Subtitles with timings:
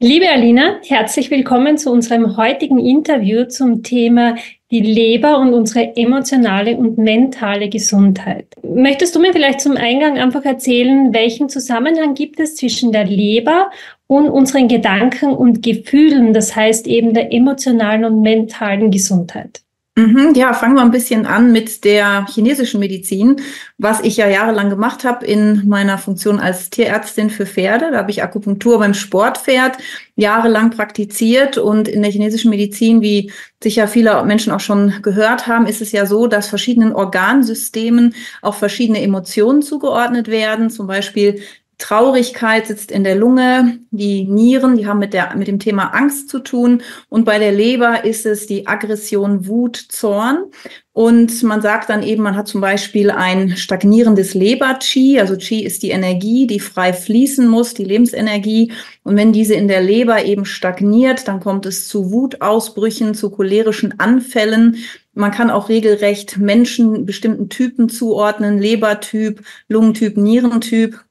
[0.00, 4.36] Liebe Alina, herzlich willkommen zu unserem heutigen Interview zum Thema
[4.70, 8.46] die Leber und unsere emotionale und mentale Gesundheit.
[8.62, 13.72] Möchtest du mir vielleicht zum Eingang einfach erzählen, welchen Zusammenhang gibt es zwischen der Leber
[14.06, 19.62] und unseren Gedanken und Gefühlen, das heißt eben der emotionalen und mentalen Gesundheit?
[19.98, 23.40] Mhm, ja, fangen wir ein bisschen an mit der chinesischen Medizin,
[23.78, 27.90] was ich ja jahrelang gemacht habe in meiner Funktion als Tierärztin für Pferde.
[27.90, 29.76] Da habe ich Akupunktur beim Sportpferd
[30.14, 35.66] jahrelang praktiziert und in der chinesischen Medizin, wie sicher viele Menschen auch schon gehört haben,
[35.66, 40.70] ist es ja so, dass verschiedenen Organsystemen auch verschiedene Emotionen zugeordnet werden.
[40.70, 41.42] Zum Beispiel
[41.78, 46.28] Traurigkeit sitzt in der Lunge, die Nieren, die haben mit, der, mit dem Thema Angst
[46.28, 46.82] zu tun.
[47.08, 50.46] Und bei der Leber ist es die Aggression, Wut, Zorn.
[50.92, 55.20] Und man sagt dann eben, man hat zum Beispiel ein stagnierendes Leber-Qi.
[55.20, 58.72] Also Qi ist die Energie, die frei fließen muss, die Lebensenergie.
[59.04, 64.00] Und wenn diese in der Leber eben stagniert, dann kommt es zu Wutausbrüchen, zu cholerischen
[64.00, 64.78] Anfällen.
[65.14, 71.04] Man kann auch regelrecht Menschen bestimmten Typen zuordnen, Lebertyp, Lungentyp, Nierentyp.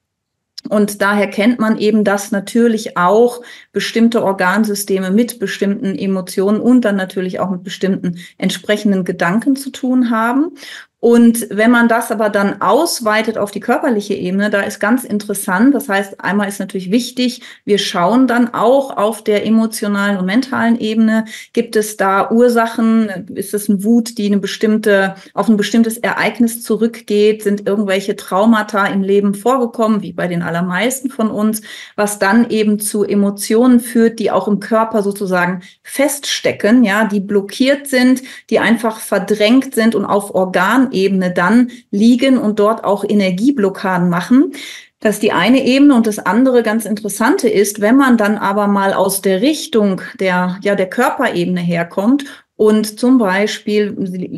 [0.68, 3.42] Und daher kennt man eben, dass natürlich auch
[3.72, 10.10] bestimmte Organsysteme mit bestimmten Emotionen und dann natürlich auch mit bestimmten entsprechenden Gedanken zu tun
[10.10, 10.56] haben.
[11.00, 15.72] Und wenn man das aber dann ausweitet auf die körperliche Ebene, da ist ganz interessant.
[15.72, 20.80] Das heißt, einmal ist natürlich wichtig, wir schauen dann auch auf der emotionalen und mentalen
[20.80, 21.26] Ebene.
[21.52, 23.28] Gibt es da Ursachen?
[23.36, 27.44] Ist es eine Wut, die eine bestimmte, auf ein bestimmtes Ereignis zurückgeht?
[27.44, 31.62] Sind irgendwelche Traumata im Leben vorgekommen, wie bei den allermeisten von uns,
[31.94, 37.86] was dann eben zu Emotionen führt, die auch im Körper sozusagen feststecken, ja, die blockiert
[37.86, 44.08] sind, die einfach verdrängt sind und auf Organ Ebene dann liegen und dort auch Energieblockaden
[44.08, 44.52] machen.
[45.00, 48.66] Das ist die eine Ebene und das andere ganz interessante ist, wenn man dann aber
[48.66, 52.24] mal aus der Richtung der, ja, der Körperebene herkommt
[52.58, 53.94] und zum Beispiel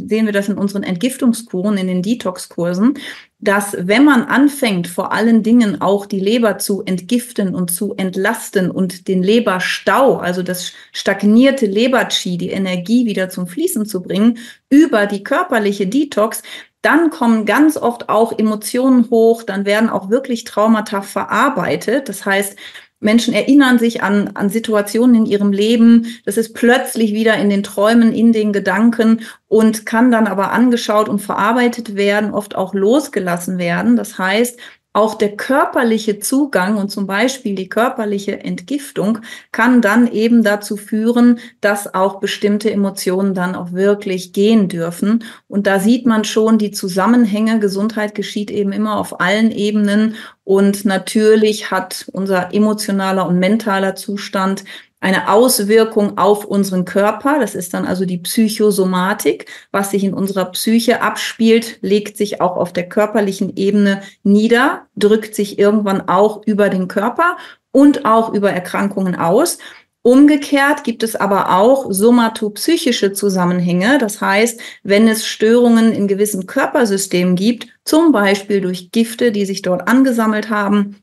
[0.06, 2.98] sehen wir das in unseren Entgiftungskuren, in den Detox-Kursen,
[3.39, 8.70] dass wenn man anfängt, vor allen Dingen auch die Leber zu entgiften und zu entlasten
[8.70, 14.36] und den Leberstau, also das stagnierte Leberchi, die Energie wieder zum Fließen zu bringen,
[14.68, 16.42] über die körperliche Detox,
[16.83, 22.11] dann kommen ganz oft auch Emotionen hoch, dann werden auch wirklich Traumata verarbeitet.
[22.11, 22.58] Das heißt,
[23.00, 26.06] Menschen erinnern sich an, an Situationen in ihrem Leben.
[26.27, 31.08] Das ist plötzlich wieder in den Träumen, in den Gedanken und kann dann aber angeschaut
[31.08, 33.96] und verarbeitet werden, oft auch losgelassen werden.
[33.96, 34.58] Das heißt,
[34.92, 39.20] auch der körperliche Zugang und zum Beispiel die körperliche Entgiftung
[39.52, 45.22] kann dann eben dazu führen, dass auch bestimmte Emotionen dann auch wirklich gehen dürfen.
[45.46, 47.60] Und da sieht man schon die Zusammenhänge.
[47.60, 50.16] Gesundheit geschieht eben immer auf allen Ebenen.
[50.50, 54.64] Und natürlich hat unser emotionaler und mentaler Zustand
[54.98, 57.38] eine Auswirkung auf unseren Körper.
[57.38, 59.46] Das ist dann also die Psychosomatik.
[59.70, 65.36] Was sich in unserer Psyche abspielt, legt sich auch auf der körperlichen Ebene nieder, drückt
[65.36, 67.36] sich irgendwann auch über den Körper
[67.70, 69.58] und auch über Erkrankungen aus.
[70.02, 73.98] Umgekehrt gibt es aber auch somatopsychische Zusammenhänge.
[73.98, 79.60] Das heißt, wenn es Störungen in gewissen Körpersystemen gibt, zum Beispiel durch Gifte, die sich
[79.60, 80.96] dort angesammelt haben,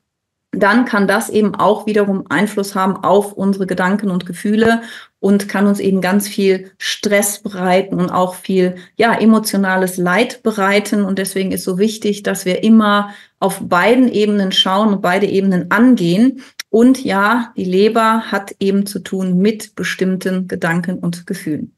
[0.52, 4.82] dann kann das eben auch wiederum Einfluss haben auf unsere Gedanken und Gefühle
[5.20, 11.04] und kann uns eben ganz viel Stress bereiten und auch viel, ja, emotionales Leid bereiten.
[11.04, 15.70] Und deswegen ist so wichtig, dass wir immer auf beiden Ebenen schauen und beide Ebenen
[15.70, 16.42] angehen.
[16.70, 21.74] Und ja, die Leber hat eben zu tun mit bestimmten Gedanken und Gefühlen.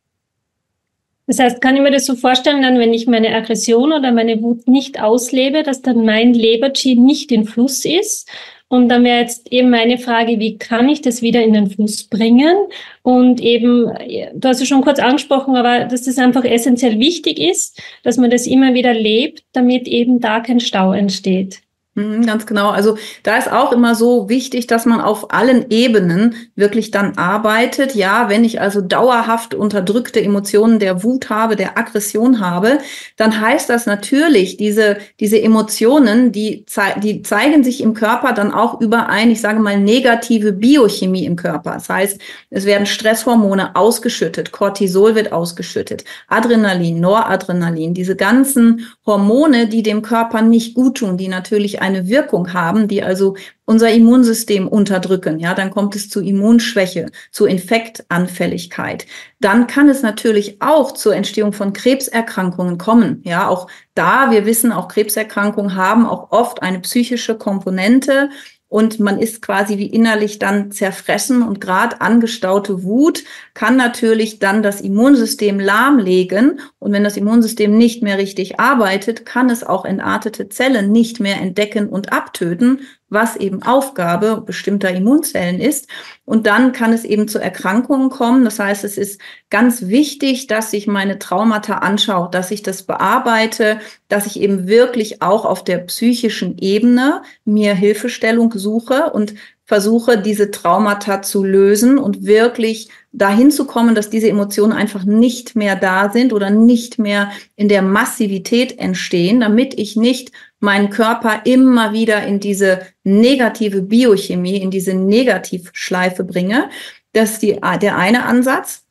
[1.28, 4.42] Das heißt, kann ich mir das so vorstellen, dann, wenn ich meine Aggression oder meine
[4.42, 8.28] Wut nicht auslebe, dass dann mein Leberchi nicht in Fluss ist
[8.68, 12.04] und dann wäre jetzt eben meine Frage, wie kann ich das wieder in den Fluss
[12.04, 12.56] bringen?
[13.04, 13.92] Und eben,
[14.34, 18.30] du hast es schon kurz angesprochen, aber dass das einfach essentiell wichtig ist, dass man
[18.30, 21.62] das immer wieder lebt, damit eben da kein Stau entsteht.
[22.00, 22.70] Mhm, ganz genau.
[22.70, 27.94] Also da ist auch immer so wichtig, dass man auf allen Ebenen wirklich dann arbeitet.
[27.96, 32.80] Ja, wenn ich also dauerhaft unterdrückte Emotionen der Wut habe, der Aggression habe,
[33.18, 36.66] dann heißt das natürlich, diese, diese Emotionen, die,
[37.04, 41.36] die zeigen sich im Körper dann auch über ein, ich sage mal, negative Biochemie im
[41.36, 41.74] Körper.
[41.74, 42.20] Das heißt,
[42.50, 50.42] es werden Stresshormone ausgeschüttet, Cortisol wird ausgeschüttet, Adrenalin, Noradrenalin, diese ganzen Hormone, die dem Körper
[50.42, 55.70] nicht gut tun, die natürlich eine Wirkung haben, die also unser Immunsystem unterdrücken, ja, dann
[55.70, 59.06] kommt es zu Immunschwäche, zu Infektanfälligkeit.
[59.40, 63.22] Dann kann es natürlich auch zur Entstehung von Krebserkrankungen kommen.
[63.26, 68.30] Ja, auch da, wir wissen, auch Krebserkrankungen haben auch oft eine psychische Komponente.
[68.70, 73.24] Und man ist quasi wie innerlich dann zerfressen und gerade angestaute Wut
[73.56, 76.60] kann natürlich dann das Immunsystem lahmlegen.
[76.78, 81.42] Und wenn das Immunsystem nicht mehr richtig arbeitet, kann es auch entartete Zellen nicht mehr
[81.42, 85.88] entdecken und abtöten, was eben Aufgabe bestimmter Immunzellen ist.
[86.26, 88.46] Und dann kann es eben zu Erkrankungen kommen.
[88.46, 89.20] Das heißt, es ist
[89.50, 95.22] ganz wichtig, dass ich meine Traumata anschaue, dass ich das bearbeite, dass ich eben wirklich
[95.22, 99.34] auch auf der psychischen Ebene mir Hilfestellung suche und
[99.70, 105.56] versuche, diese Traumata zu lösen und wirklich dahin zu kommen, dass diese Emotionen einfach nicht
[105.56, 111.42] mehr da sind oder nicht mehr in der Massivität entstehen, damit ich nicht meinen Körper
[111.46, 116.72] immer wieder in diese negative Biochemie, in diese Negativschleife bringe.
[117.14, 118.88] Das ist die, der eine Ansatz.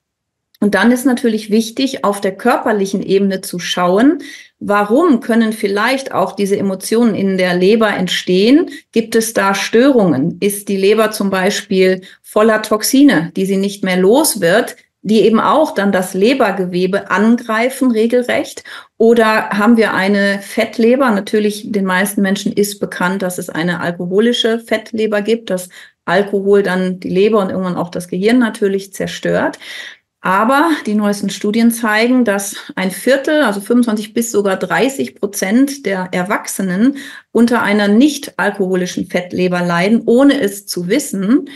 [0.60, 4.22] Und dann ist natürlich wichtig, auf der körperlichen Ebene zu schauen,
[4.58, 8.70] warum können vielleicht auch diese Emotionen in der Leber entstehen?
[8.90, 10.38] Gibt es da Störungen?
[10.40, 14.76] Ist die Leber zum Beispiel voller Toxine, die sie nicht mehr los wird?
[15.02, 18.64] die eben auch dann das Lebergewebe angreifen, regelrecht?
[18.99, 21.10] Oder haben wir eine Fettleber?
[21.10, 25.69] Natürlich, den meisten Menschen ist bekannt, dass es eine alkoholische Fettleber gibt, dass
[26.05, 29.58] Alkohol dann die Leber und irgendwann auch das Gehirn natürlich zerstört.
[30.20, 36.09] Aber die neuesten Studien zeigen, dass ein Viertel, also 25 bis sogar 30 Prozent der
[36.11, 36.97] Erwachsenen
[37.31, 41.49] unter einer nicht alkoholischen Fettleber leiden, ohne es zu wissen.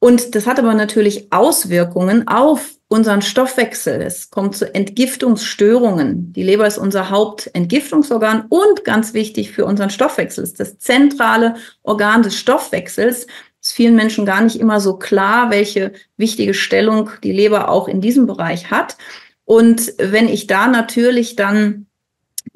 [0.00, 4.02] Und das hat aber natürlich Auswirkungen auf unseren Stoffwechsel.
[4.02, 6.32] Es kommt zu Entgiftungsstörungen.
[6.32, 10.42] Die Leber ist unser Hauptentgiftungsorgan und ganz wichtig für unseren Stoffwechsel.
[10.42, 11.54] Ist das zentrale
[11.84, 13.28] Organ des Stoffwechsels
[13.70, 18.00] ist vielen Menschen gar nicht immer so klar, welche wichtige Stellung die Leber auch in
[18.00, 18.96] diesem Bereich hat.
[19.44, 21.86] Und wenn ich da natürlich dann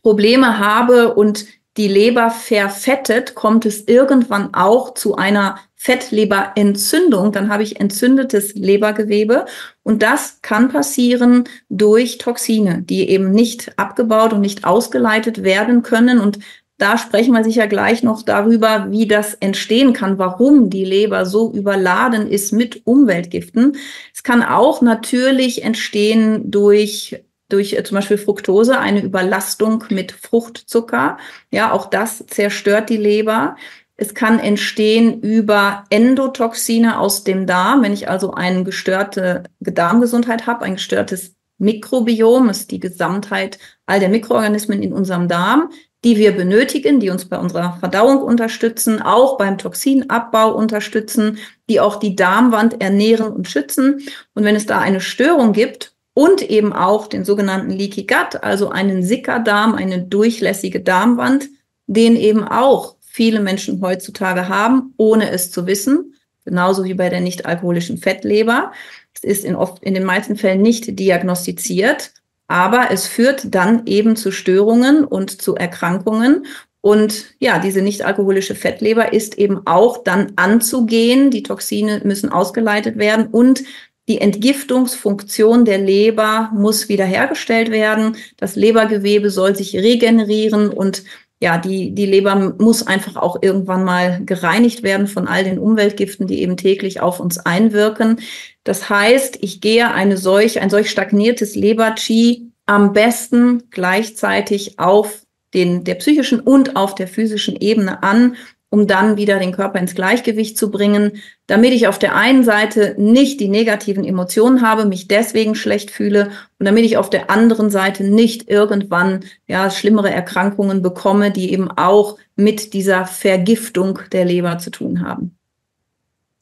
[0.03, 1.47] Probleme habe und
[1.77, 7.31] die Leber verfettet, kommt es irgendwann auch zu einer Fettleberentzündung.
[7.31, 9.47] Dann habe ich entzündetes Lebergewebe.
[9.85, 16.19] Und das kann passieren durch Toxine, die eben nicht abgebaut und nicht ausgeleitet werden können.
[16.19, 16.39] Und
[16.79, 21.53] da sprechen wir sicher gleich noch darüber, wie das entstehen kann, warum die Leber so
[21.53, 23.77] überladen ist mit Umweltgiften.
[24.13, 31.19] Es kann auch natürlich entstehen durch durch äh, zum Beispiel Fructose, eine Überlastung mit Fruchtzucker.
[31.51, 33.57] Ja, auch das zerstört die Leber.
[33.97, 37.83] Es kann entstehen über Endotoxine aus dem Darm.
[37.83, 44.09] Wenn ich also eine gestörte Darmgesundheit habe, ein gestörtes Mikrobiom, ist die Gesamtheit all der
[44.09, 45.71] Mikroorganismen in unserem Darm,
[46.05, 51.97] die wir benötigen, die uns bei unserer Verdauung unterstützen, auch beim Toxinabbau unterstützen, die auch
[51.97, 54.03] die Darmwand ernähren und schützen.
[54.35, 58.69] Und wenn es da eine Störung gibt und eben auch den sogenannten Leaky Gut, also
[58.69, 61.49] einen Sickerdarm, eine durchlässige Darmwand,
[61.87, 66.15] den eben auch viele Menschen heutzutage haben, ohne es zu wissen,
[66.45, 68.73] genauso wie bei der nicht alkoholischen Fettleber.
[69.15, 72.13] Es ist in oft in den meisten Fällen nicht diagnostiziert
[72.49, 76.47] aber es führt dann eben zu Störungen und zu Erkrankungen.
[76.81, 81.31] Und ja, diese nicht alkoholische Fettleber ist eben auch dann anzugehen.
[81.31, 83.65] Die Toxine müssen ausgeleitet werden und
[84.07, 88.17] die Entgiftungsfunktion der Leber muss wiederhergestellt werden.
[88.37, 91.05] Das Lebergewebe soll sich regenerieren und
[91.45, 96.27] ja, die, die Leber muss einfach auch irgendwann mal gereinigt werden von all den Umweltgiften,
[96.27, 98.21] die eben täglich auf uns einwirken.
[98.65, 105.85] Das heißt, ich gehe eine solch, ein solch stagniertes Leber-Chi am besten gleichzeitig auf den,
[105.85, 108.37] der psychischen und auf der physischen Ebene an
[108.75, 112.97] um dann wieder den Körper ins Gleichgewicht zu bringen, damit ich auf der einen Seite
[112.99, 117.71] nicht die negativen Emotionen habe, mich deswegen schlecht fühle und damit ich auf der anderen
[117.71, 124.59] Seite nicht irgendwann ja schlimmere Erkrankungen bekomme, die eben auch mit dieser Vergiftung der Leber
[124.59, 125.39] zu tun haben.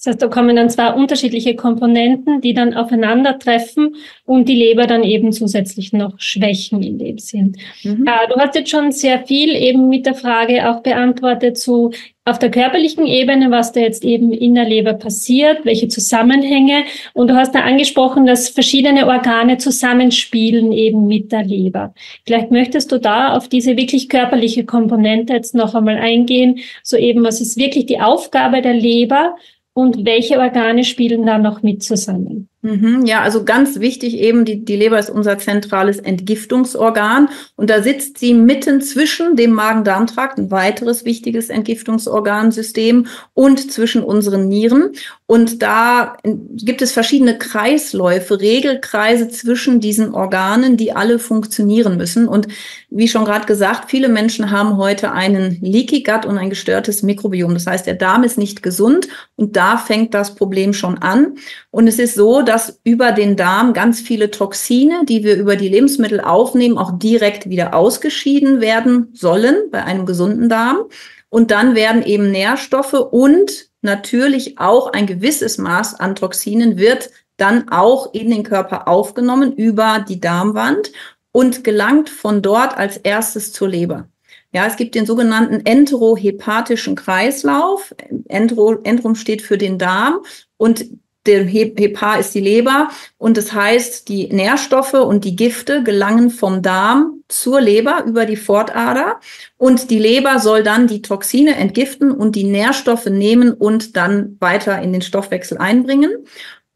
[0.04, 3.94] Das heißt, da kommen dann zwei unterschiedliche Komponenten, die dann aufeinandertreffen
[4.24, 7.56] und die Leber dann eben zusätzlich noch schwächen in dem Sinn.
[7.84, 8.04] Mhm.
[8.08, 11.92] Äh, du hast jetzt schon sehr viel eben mit der Frage auch beantwortet zu
[12.24, 16.84] auf der körperlichen Ebene, was da jetzt eben in der Leber passiert, welche Zusammenhänge.
[17.14, 21.94] Und du hast da angesprochen, dass verschiedene Organe zusammenspielen eben mit der Leber.
[22.24, 26.58] Vielleicht möchtest du da auf diese wirklich körperliche Komponente jetzt noch einmal eingehen.
[26.82, 29.36] So eben, was ist wirklich die Aufgabe der Leber
[29.74, 32.48] und welche Organe spielen da noch mit zusammen?
[32.64, 37.82] Mhm, ja, also ganz wichtig eben, die, die Leber ist unser zentrales Entgiftungsorgan und da
[37.82, 44.92] sitzt sie mitten zwischen dem Magen-Darm-Trakt, ein weiteres wichtiges Entgiftungsorgansystem und zwischen unseren Nieren.
[45.26, 52.28] Und da gibt es verschiedene Kreisläufe, Regelkreise zwischen diesen Organen, die alle funktionieren müssen.
[52.28, 52.48] Und
[52.90, 57.54] wie schon gerade gesagt, viele Menschen haben heute einen Leaky Gut und ein gestörtes Mikrobiom.
[57.54, 61.36] Das heißt, der Darm ist nicht gesund und da fängt das Problem schon an.
[61.70, 62.42] Und es ist so,
[62.84, 67.74] über den Darm ganz viele Toxine, die wir über die Lebensmittel aufnehmen, auch direkt wieder
[67.74, 70.84] ausgeschieden werden sollen bei einem gesunden Darm.
[71.28, 77.68] Und dann werden eben Nährstoffe und natürlich auch ein gewisses Maß an Toxinen wird dann
[77.70, 80.92] auch in den Körper aufgenommen über die Darmwand
[81.32, 84.08] und gelangt von dort als erstes zur Leber.
[84.54, 87.94] Ja, es gibt den sogenannten enterohepatischen Kreislauf.
[88.28, 90.20] Entero, Enterum steht für den Darm
[90.58, 90.86] und
[91.26, 96.62] der Hepar ist die Leber und das heißt, die Nährstoffe und die Gifte gelangen vom
[96.62, 99.20] Darm zur Leber über die Fortader
[99.56, 104.82] und die Leber soll dann die Toxine entgiften und die Nährstoffe nehmen und dann weiter
[104.82, 106.10] in den Stoffwechsel einbringen.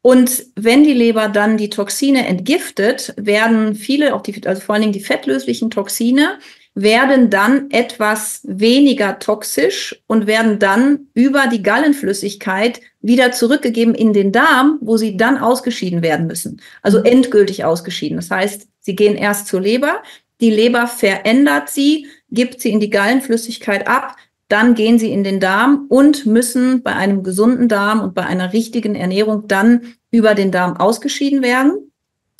[0.01, 4.83] Und wenn die Leber dann die Toxine entgiftet, werden viele, auch die, also vor allen
[4.83, 6.39] Dingen die fettlöslichen Toxine,
[6.77, 14.33] werden dann etwas weniger toxisch und werden dann über die Gallenflüssigkeit wieder zurückgegeben in den
[14.33, 16.61] Darm, wo sie dann ausgeschieden werden müssen.
[16.83, 17.07] Also mhm.
[17.07, 18.17] endgültig ausgeschieden.
[18.17, 20.03] Das heißt, sie gehen erst zur Leber,
[20.41, 24.17] die Leber verändert sie, gibt sie in die Gallenflüssigkeit ab,
[24.49, 28.53] dann gehen sie in den Darm und müssen bei einem gesunden Darm und bei einer
[28.53, 31.93] richtigen Ernährung dann über den Darm ausgeschieden werden.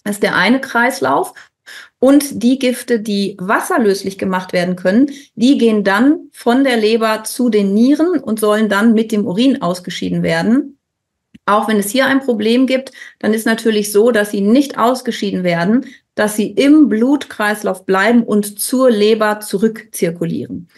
[0.05, 1.33] Das ist der eine Kreislauf.
[1.99, 7.49] Und die Gifte, die wasserlöslich gemacht werden können, die gehen dann von der Leber zu
[7.49, 10.79] den Nieren und sollen dann mit dem Urin ausgeschieden werden.
[11.47, 15.45] Auch wenn es hier ein Problem gibt, dann ist natürlich so, dass sie nicht ausgeschieden
[15.45, 15.87] werden,
[16.17, 20.69] dass sie im Blutkreislauf bleiben und zur Leber zurückzirkulieren.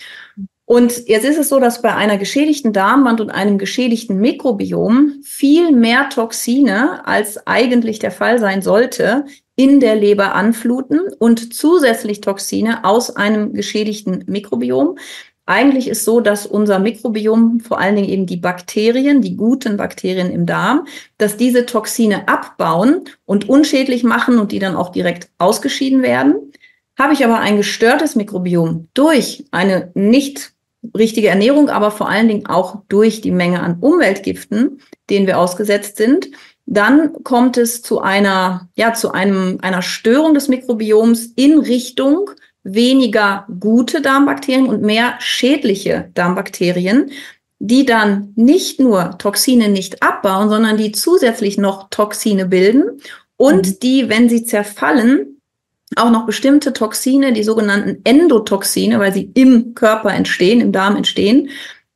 [0.68, 5.72] Und jetzt ist es so, dass bei einer geschädigten Darmwand und einem geschädigten Mikrobiom viel
[5.72, 9.24] mehr Toxine, als eigentlich der Fall sein sollte,
[9.56, 14.98] in der Leber anfluten und zusätzlich Toxine aus einem geschädigten Mikrobiom.
[15.46, 20.30] Eigentlich ist so, dass unser Mikrobiom, vor allen Dingen eben die Bakterien, die guten Bakterien
[20.30, 26.02] im Darm, dass diese Toxine abbauen und unschädlich machen und die dann auch direkt ausgeschieden
[26.02, 26.52] werden.
[26.98, 30.57] Habe ich aber ein gestörtes Mikrobiom durch eine nicht
[30.96, 34.80] richtige Ernährung, aber vor allen Dingen auch durch die Menge an Umweltgiften,
[35.10, 36.30] denen wir ausgesetzt sind,
[36.66, 42.30] dann kommt es zu einer, ja, zu einem, einer Störung des Mikrobioms in Richtung
[42.62, 47.10] weniger gute Darmbakterien und mehr schädliche Darmbakterien,
[47.58, 53.00] die dann nicht nur Toxine nicht abbauen, sondern die zusätzlich noch Toxine bilden
[53.36, 53.78] und mhm.
[53.80, 55.37] die, wenn sie zerfallen,
[55.96, 61.50] auch noch bestimmte Toxine, die sogenannten Endotoxine, weil sie im Körper entstehen, im Darm entstehen,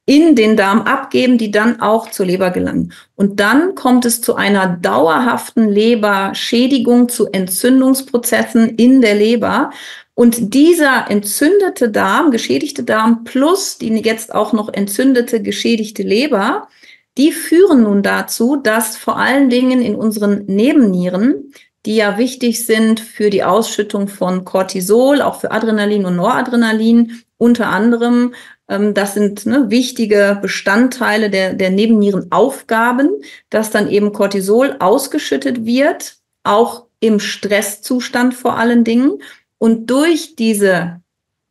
[0.04, 2.92] in den Darm abgeben, die dann auch zur Leber gelangen.
[3.14, 9.70] Und dann kommt es zu einer dauerhaften Leberschädigung, zu Entzündungsprozessen in der Leber.
[10.14, 16.68] Und dieser entzündete Darm, geschädigte Darm plus die jetzt auch noch entzündete, geschädigte Leber,
[17.16, 21.52] die führen nun dazu, dass vor allen Dingen in unseren Nebennieren,
[21.86, 27.68] die ja wichtig sind für die Ausschüttung von Cortisol, auch für Adrenalin und Noradrenalin, unter
[27.68, 28.34] anderem
[28.72, 33.10] ähm, das sind ne, wichtige Bestandteile der, der Nebennierenaufgaben,
[33.50, 39.18] dass dann eben Cortisol ausgeschüttet wird, auch im Stresszustand vor allen Dingen.
[39.58, 41.00] Und durch diese,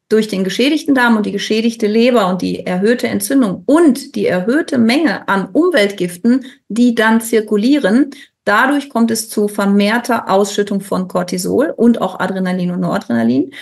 [0.09, 4.77] durch den geschädigten Darm und die geschädigte Leber und die erhöhte Entzündung und die erhöhte
[4.77, 8.11] Menge an Umweltgiften, die dann zirkulieren,
[8.45, 13.53] dadurch kommt es zu vermehrter Ausschüttung von Cortisol und auch Adrenalin und Noradrenalin.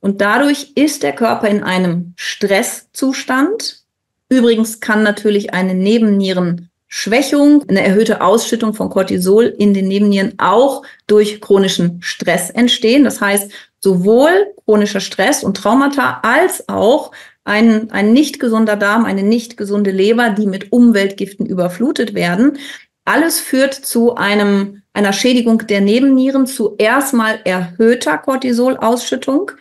[0.00, 3.82] Und dadurch ist der Körper in einem Stresszustand.
[4.28, 11.40] Übrigens kann natürlich eine Nebennierenschwächung, eine erhöhte Ausschüttung von Cortisol in den Nebennieren auch durch
[11.40, 13.04] chronischen Stress entstehen.
[13.04, 14.30] Das heißt, sowohl
[14.64, 17.10] chronischer Stress und Traumata als auch
[17.44, 22.58] ein, ein nicht gesunder Darm, eine nicht gesunde Leber, die mit Umweltgiften überflutet werden.
[23.08, 29.52] Alles führt zu einem, einer Schädigung der Nebennieren, zu erstmal erhöhter Cortisolausschüttung,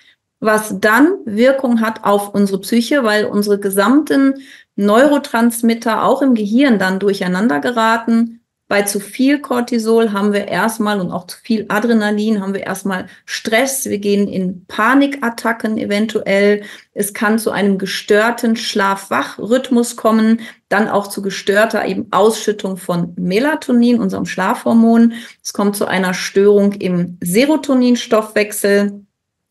[0.41, 4.41] was dann Wirkung hat auf unsere Psyche, weil unsere gesamten
[4.75, 8.36] Neurotransmitter auch im Gehirn dann durcheinander geraten.
[8.69, 13.07] Bei zu viel Cortisol haben wir erstmal und auch zu viel Adrenalin haben wir erstmal
[13.25, 13.85] Stress.
[13.85, 16.63] Wir gehen in Panikattacken eventuell.
[16.93, 24.01] Es kann zu einem gestörten Schlaf-Wach-Rhythmus kommen, dann auch zu gestörter eben Ausschüttung von Melatonin,
[24.01, 25.13] unserem Schlafhormon.
[25.41, 29.01] Es kommt zu einer Störung im Serotoninstoffwechsel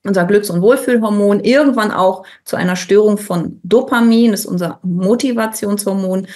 [0.04, 6.28] unser Glücks- und Wohlfühlhormon, irgendwann auch zu einer Störung von Dopamin, das ist unser Motivationshormon,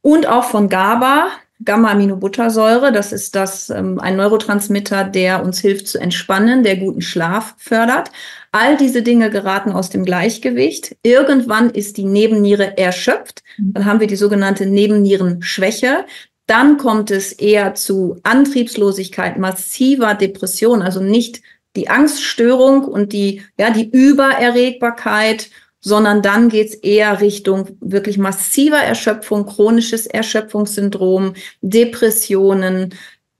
[0.00, 1.28] und auch von GABA,
[1.64, 2.92] Gamma-Aminobuttersäure.
[2.92, 8.10] Das ist das, ähm, ein Neurotransmitter, der uns hilft zu entspannen, der guten Schlaf fördert.
[8.52, 10.96] All diese Dinge geraten aus dem Gleichgewicht.
[11.02, 13.42] Irgendwann ist die Nebenniere erschöpft.
[13.56, 13.72] Mhm.
[13.74, 16.04] Dann haben wir die sogenannte Nebennierenschwäche.
[16.46, 21.40] Dann kommt es eher zu Antriebslosigkeit, massiver Depression, also nicht
[21.76, 25.50] die Angststörung und die, ja, die Übererregbarkeit
[25.82, 32.94] sondern dann geht's eher Richtung wirklich massiver Erschöpfung, chronisches Erschöpfungssyndrom, Depressionen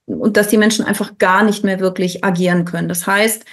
[0.05, 2.89] und dass die Menschen einfach gar nicht mehr wirklich agieren können.
[2.89, 3.45] Das heißt,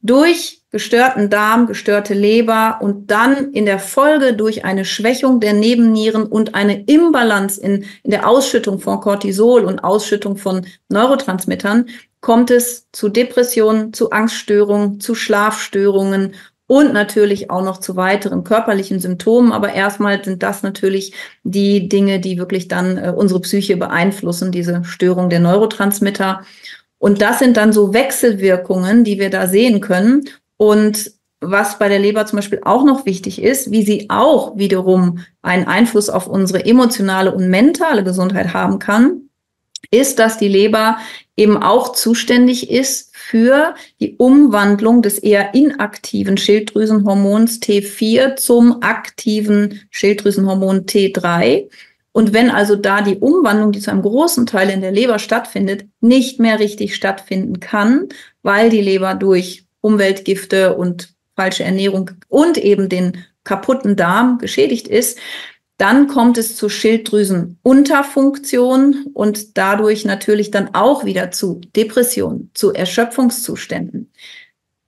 [0.00, 6.24] durch gestörten Darm, gestörte Leber und dann in der Folge durch eine Schwächung der Nebennieren
[6.24, 11.86] und eine Imbalance in, in der Ausschüttung von Cortisol und Ausschüttung von Neurotransmittern
[12.20, 16.34] kommt es zu Depressionen, zu Angststörungen, zu Schlafstörungen
[16.68, 19.52] und natürlich auch noch zu weiteren körperlichen Symptomen.
[19.52, 24.84] Aber erstmal sind das natürlich die Dinge, die wirklich dann äh, unsere Psyche beeinflussen, diese
[24.84, 26.42] Störung der Neurotransmitter.
[26.98, 30.28] Und das sind dann so Wechselwirkungen, die wir da sehen können.
[30.58, 31.10] Und
[31.40, 35.66] was bei der Leber zum Beispiel auch noch wichtig ist, wie sie auch wiederum einen
[35.66, 39.27] Einfluss auf unsere emotionale und mentale Gesundheit haben kann,
[39.90, 40.98] ist, dass die Leber
[41.36, 50.86] eben auch zuständig ist für die Umwandlung des eher inaktiven Schilddrüsenhormons T4 zum aktiven Schilddrüsenhormon
[50.86, 51.68] T3.
[52.12, 55.86] Und wenn also da die Umwandlung, die zu einem großen Teil in der Leber stattfindet,
[56.00, 58.08] nicht mehr richtig stattfinden kann,
[58.42, 65.18] weil die Leber durch Umweltgifte und falsche Ernährung und eben den kaputten Darm geschädigt ist,
[65.78, 74.10] dann kommt es zu Schilddrüsenunterfunktion und dadurch natürlich dann auch wieder zu Depressionen, zu Erschöpfungszuständen.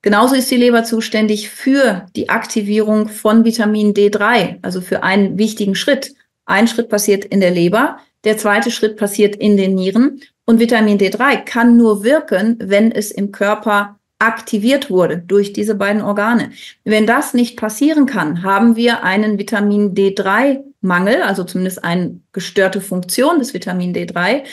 [0.02, 5.76] Genauso ist die Leber zuständig für die Aktivierung von Vitamin D3, also für einen wichtigen
[5.76, 6.12] Schritt.
[6.44, 10.20] Ein Schritt passiert in der Leber, der zweite Schritt passiert in den Nieren.
[10.44, 16.03] Und Vitamin D3 kann nur wirken, wenn es im Körper aktiviert wurde durch diese beiden
[16.03, 16.53] Organe.
[16.85, 23.39] Wenn das nicht passieren kann, haben wir einen Vitamin D3-Mangel, also zumindest eine gestörte Funktion
[23.39, 24.45] des Vitamin D3.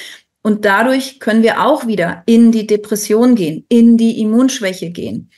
[0.42, 5.30] Und dadurch können wir auch wieder in die Depression gehen, in die Immunschwäche gehen.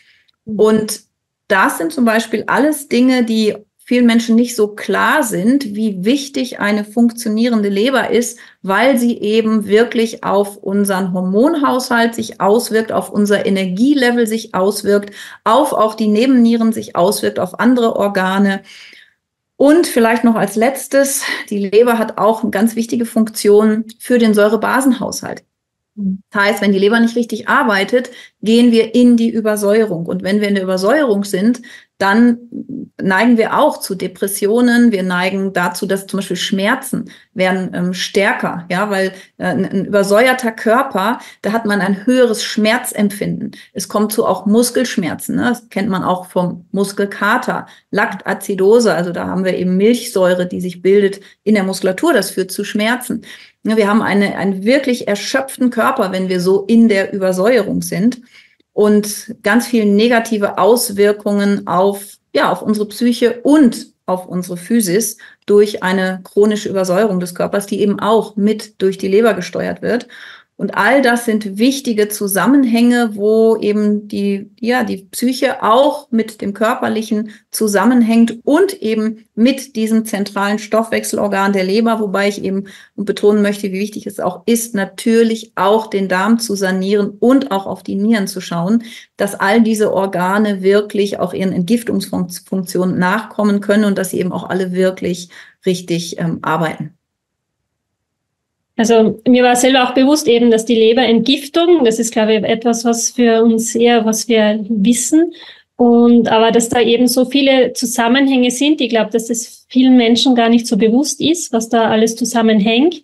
[0.46, 0.60] Mhm.
[0.60, 1.02] Und
[1.48, 3.56] das sind zum Beispiel alles Dinge, die
[3.90, 9.66] vielen Menschen nicht so klar sind, wie wichtig eine funktionierende Leber ist, weil sie eben
[9.66, 16.72] wirklich auf unseren Hormonhaushalt sich auswirkt, auf unser Energielevel sich auswirkt, auf auch die Nebennieren
[16.72, 18.62] sich auswirkt, auf andere Organe.
[19.56, 24.36] Und vielleicht noch als letztes, die Leber hat auch eine ganz wichtige Funktion für den
[24.36, 25.44] Säurebasenhaushalt.
[25.96, 28.12] Das heißt, wenn die Leber nicht richtig arbeitet,
[28.44, 30.06] gehen wir in die Übersäuerung.
[30.06, 31.64] Und wenn wir in der Übersäuerung sind,
[32.00, 32.38] dann
[33.02, 34.94] neigen wir auch zu Depressionen.
[34.94, 40.54] Wir neigen dazu, dass zum Beispiel Schmerzen werden ähm, stärker, ja, weil äh, ein übersäuerter
[40.54, 43.52] Körper, da hat man ein höheres Schmerzempfinden.
[43.74, 45.36] Es kommt zu auch Muskelschmerzen.
[45.36, 45.44] Ne?
[45.50, 48.94] Das kennt man auch vom Muskelkater, Laktazidose.
[48.94, 52.14] Also da haben wir eben Milchsäure, die sich bildet in der Muskulatur.
[52.14, 53.24] Das führt zu Schmerzen.
[53.64, 58.22] Wir haben eine, einen wirklich erschöpften Körper, wenn wir so in der Übersäuerung sind
[58.80, 65.84] und ganz viele negative Auswirkungen auf, ja, auf unsere Psyche und auf unsere Physis durch
[65.84, 70.08] eine chronische Übersäuerung des Körpers, die eben auch mit durch die Leber gesteuert wird.
[70.60, 76.54] Und all das sind wichtige Zusammenhänge, wo eben die, ja, die Psyche auch mit dem
[76.54, 82.66] Körperlichen zusammenhängt und eben mit diesem zentralen Stoffwechselorgan der Leber, wobei ich eben
[82.98, 87.66] betonen möchte, wie wichtig es auch ist, natürlich auch den Darm zu sanieren und auch
[87.66, 88.84] auf die Nieren zu schauen,
[89.16, 94.50] dass all diese Organe wirklich auch ihren Entgiftungsfunktionen nachkommen können und dass sie eben auch
[94.50, 95.30] alle wirklich
[95.66, 96.99] richtig ähm, arbeiten.
[98.80, 102.86] Also mir war selber auch bewusst eben, dass die Leberentgiftung, das ist, glaube ich, etwas,
[102.86, 105.34] was für uns eher, was wir wissen.
[105.76, 110.34] Und aber dass da eben so viele Zusammenhänge sind, ich glaube, dass das vielen Menschen
[110.34, 113.02] gar nicht so bewusst ist, was da alles zusammenhängt.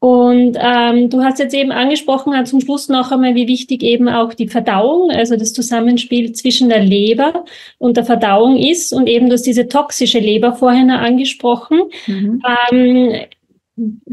[0.00, 4.34] Und ähm, du hast jetzt eben angesprochen, zum Schluss noch einmal, wie wichtig eben auch
[4.34, 7.44] die Verdauung, also das Zusammenspiel zwischen der Leber
[7.78, 8.92] und der Verdauung ist.
[8.92, 11.82] Und eben du hast diese toxische Leber vorhin angesprochen.
[12.08, 12.42] Mhm.
[12.70, 13.12] Ähm,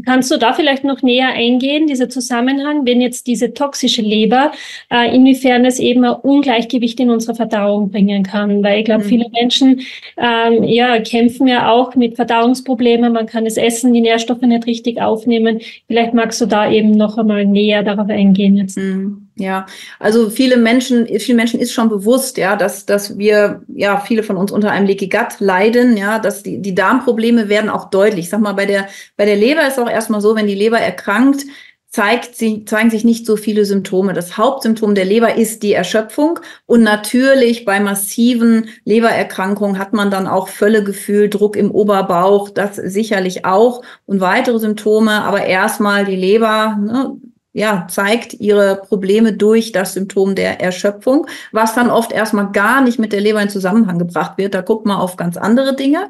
[0.04, 4.50] Kannst du da vielleicht noch näher eingehen, dieser Zusammenhang, wenn jetzt diese toxische Leber,
[4.90, 8.64] äh, inwiefern es eben ein Ungleichgewicht in unserer Verdauung bringen kann?
[8.64, 9.08] Weil ich glaube, mhm.
[9.08, 9.82] viele Menschen
[10.16, 13.12] ähm, ja, kämpfen ja auch mit Verdauungsproblemen.
[13.12, 15.60] Man kann das Essen, die Nährstoffe nicht richtig aufnehmen.
[15.86, 18.78] Vielleicht magst du da eben noch einmal näher darauf eingehen jetzt.
[18.78, 19.21] Mhm.
[19.36, 19.66] Ja,
[19.98, 24.36] also viele Menschen, vielen Menschen ist schon bewusst, ja, dass, dass wir, ja, viele von
[24.36, 28.26] uns unter einem Leaky Gut leiden, ja, dass die, die Darmprobleme werden auch deutlich.
[28.26, 30.78] Ich sag mal, bei der, bei der Leber ist auch erstmal so, wenn die Leber
[30.78, 31.44] erkrankt,
[31.92, 34.14] zeigt sie, zeigen sich nicht so viele Symptome.
[34.14, 36.40] Das Hauptsymptom der Leber ist die Erschöpfung.
[36.66, 43.44] Und natürlich bei massiven Lebererkrankungen hat man dann auch Völlegefühl, Druck im Oberbauch, das sicherlich
[43.44, 45.22] auch und weitere Symptome.
[45.22, 47.16] Aber erstmal die Leber, ne,
[47.52, 52.98] ja, zeigt ihre Probleme durch das Symptom der Erschöpfung, was dann oft erstmal gar nicht
[52.98, 54.54] mit der Leber in Zusammenhang gebracht wird.
[54.54, 56.08] Da guckt man auf ganz andere Dinge.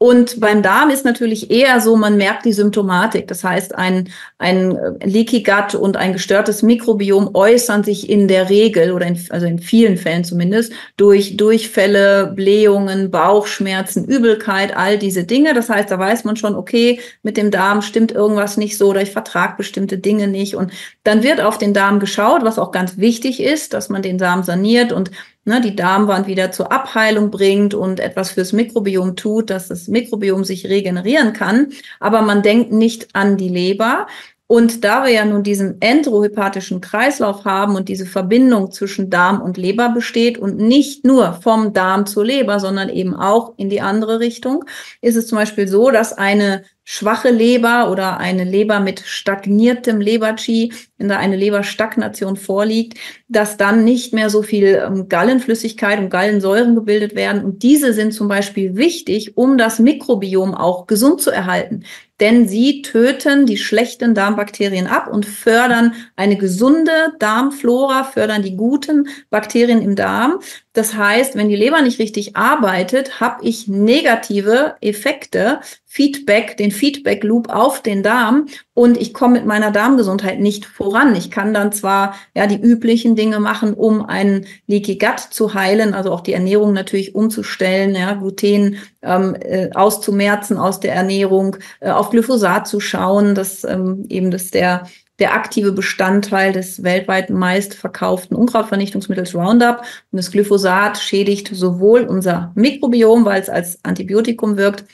[0.00, 3.26] Und beim Darm ist natürlich eher so, man merkt die Symptomatik.
[3.26, 4.08] Das heißt, ein,
[4.38, 9.46] ein Leaky Gut und ein gestörtes Mikrobiom äußern sich in der Regel oder in, also
[9.46, 15.52] in vielen Fällen zumindest durch Durchfälle, Blähungen, Bauchschmerzen, Übelkeit, all diese Dinge.
[15.52, 19.02] Das heißt, da weiß man schon, okay, mit dem Darm stimmt irgendwas nicht so oder
[19.02, 20.54] ich vertrage bestimmte Dinge nicht.
[20.54, 20.70] Und
[21.02, 24.44] dann wird auf den Darm geschaut, was auch ganz wichtig ist, dass man den Darm
[24.44, 25.10] saniert und
[25.48, 30.44] ne, die Darmwand wieder zur Abheilung bringt und etwas fürs Mikrobiom tut, dass das Mikrobiom
[30.44, 31.72] sich regenerieren kann.
[31.98, 34.06] Aber man denkt nicht an die Leber.
[34.50, 39.58] Und da wir ja nun diesen enterohepatischen Kreislauf haben und diese Verbindung zwischen Darm und
[39.58, 44.20] Leber besteht und nicht nur vom Darm zur Leber, sondern eben auch in die andere
[44.20, 44.64] Richtung,
[45.02, 50.72] ist es zum Beispiel so, dass eine schwache Leber oder eine Leber mit stagniertem Leber-Qi,
[50.96, 52.96] wenn da eine Leberstagnation vorliegt,
[53.28, 57.44] dass dann nicht mehr so viel ähm, Gallenflüssigkeit und Gallensäuren gebildet werden.
[57.44, 61.84] Und diese sind zum Beispiel wichtig, um das Mikrobiom auch gesund zu erhalten
[62.20, 69.08] denn sie töten die schlechten Darmbakterien ab und fördern eine gesunde Darmflora, fördern die guten
[69.30, 70.40] Bakterien im Darm.
[70.78, 77.24] Das heißt, wenn die Leber nicht richtig arbeitet, habe ich negative Effekte Feedback, den Feedback
[77.24, 81.16] Loop auf den Darm und ich komme mit meiner Darmgesundheit nicht voran.
[81.16, 85.94] Ich kann dann zwar ja die üblichen Dinge machen, um einen Leaky Gut zu heilen,
[85.94, 91.90] also auch die Ernährung natürlich umzustellen, ja, Gluten ähm, äh, auszumerzen aus der Ernährung, äh,
[91.90, 94.84] auf Glyphosat zu schauen, dass ähm, eben das der
[95.18, 99.82] der aktive Bestandteil des weltweit meistverkauften Unkrautvernichtungsmittels Roundup.
[100.12, 104.84] Und das Glyphosat schädigt sowohl unser Mikrobiom, weil es als Antibiotikum wirkt,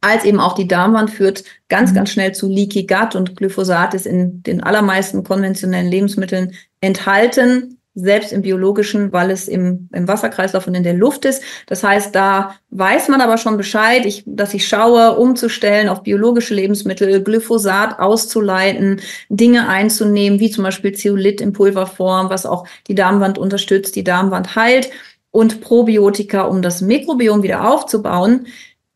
[0.00, 1.96] als eben auch die Darmwand führt ganz, mhm.
[1.96, 8.32] ganz schnell zu Leaky Gut und Glyphosat ist in den allermeisten konventionellen Lebensmitteln enthalten, selbst
[8.32, 11.42] im biologischen, weil es im, im Wasserkreislauf und in der Luft ist.
[11.66, 16.54] Das heißt, da weiß man aber schon Bescheid, ich, dass ich schaue, umzustellen auf biologische
[16.54, 23.38] Lebensmittel, Glyphosat auszuleiten, Dinge einzunehmen, wie zum Beispiel Zeolit in Pulverform, was auch die Darmwand
[23.38, 24.90] unterstützt, die Darmwand heilt
[25.30, 28.46] und Probiotika, um das Mikrobiom wieder aufzubauen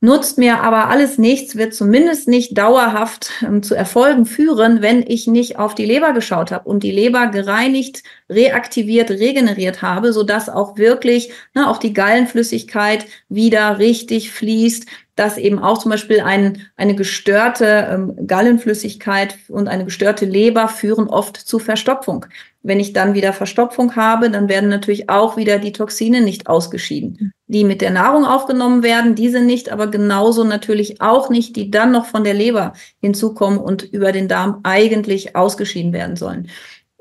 [0.03, 5.29] nutzt mir aber alles nichts, wird zumindest nicht dauerhaft ähm, zu Erfolgen führen, wenn ich
[5.29, 10.77] nicht auf die Leber geschaut habe und die Leber gereinigt, reaktiviert, regeneriert habe, sodass auch
[10.77, 16.97] wirklich ne, auch die Gallenflüssigkeit wieder richtig fließt, dass eben auch zum Beispiel ein, eine
[16.97, 22.27] gestörte ähm, Gallenflüssigkeit und eine gestörte Leber führen oft zu Verstopfung.
[22.63, 27.33] Wenn ich dann wieder Verstopfung habe, dann werden natürlich auch wieder die Toxine nicht ausgeschieden,
[27.47, 31.91] die mit der Nahrung aufgenommen werden, diese nicht, aber genauso natürlich auch nicht, die dann
[31.91, 36.49] noch von der Leber hinzukommen und über den Darm eigentlich ausgeschieden werden sollen.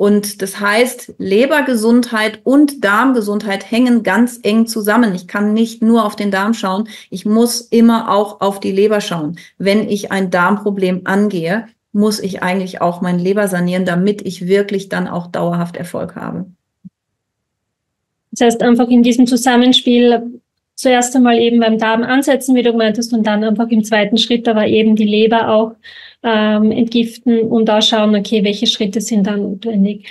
[0.02, 5.13] Und das heißt, Lebergesundheit und Darmgesundheit hängen ganz eng zusammen.
[5.13, 9.00] Ich kann nicht nur auf den Darm schauen, ich muss immer auch auf die Leber
[9.00, 14.48] schauen, wenn ich ein Darmproblem angehe muss ich eigentlich auch mein Leber sanieren, damit ich
[14.48, 16.46] wirklich dann auch dauerhaft Erfolg habe.
[18.32, 20.42] Das heißt, einfach in diesem Zusammenspiel
[20.76, 24.48] zuerst einmal eben beim Darm ansetzen, wie du meintest, und dann einfach im zweiten Schritt
[24.48, 25.74] aber eben die Leber auch
[26.24, 30.08] ähm, entgiften und da schauen, okay, welche Schritte sind dann notwendig.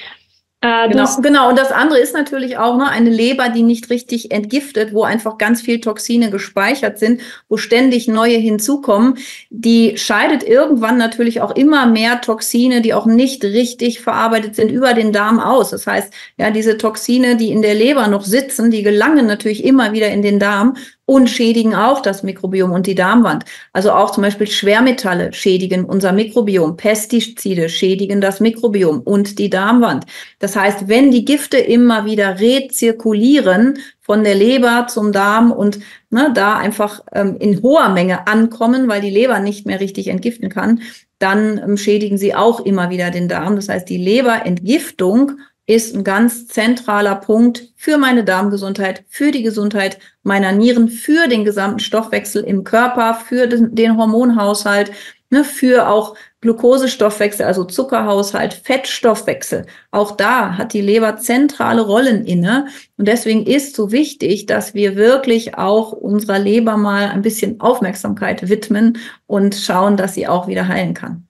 [0.63, 1.49] Äh, genau, genau.
[1.49, 5.39] Und das andere ist natürlich auch ne, eine Leber, die nicht richtig entgiftet, wo einfach
[5.39, 9.17] ganz viel Toxine gespeichert sind, wo ständig neue hinzukommen.
[9.49, 14.93] Die scheidet irgendwann natürlich auch immer mehr Toxine, die auch nicht richtig verarbeitet sind, über
[14.93, 15.71] den Darm aus.
[15.71, 19.95] Das heißt, ja, diese Toxine, die in der Leber noch sitzen, die gelangen natürlich immer
[19.95, 20.77] wieder in den Darm
[21.11, 23.45] und schädigen auch das Mikrobiom und die Darmwand.
[23.73, 30.07] Also auch zum Beispiel Schwermetalle schädigen unser Mikrobiom, Pestizide schädigen das Mikrobiom und die Darmwand.
[30.39, 36.31] Das heißt, wenn die Gifte immer wieder rezirkulieren von der Leber zum Darm und ne,
[36.33, 40.81] da einfach ähm, in hoher Menge ankommen, weil die Leber nicht mehr richtig entgiften kann,
[41.19, 43.57] dann ähm, schädigen sie auch immer wieder den Darm.
[43.57, 50.01] Das heißt, die Leberentgiftung ist ein ganz zentraler Punkt für meine Darmgesundheit, für die Gesundheit
[50.25, 54.91] meiner Nieren, für den gesamten Stoffwechsel im Körper, für den, den Hormonhaushalt,
[55.31, 59.67] ne, für auch Glukosestoffwechsel, also Zuckerhaushalt, Fettstoffwechsel.
[59.93, 62.67] Auch da hat die Leber zentrale Rollen inne.
[62.97, 68.49] Und deswegen ist so wichtig, dass wir wirklich auch unserer Leber mal ein bisschen Aufmerksamkeit
[68.49, 71.30] widmen und schauen, dass sie auch wieder heilen kann.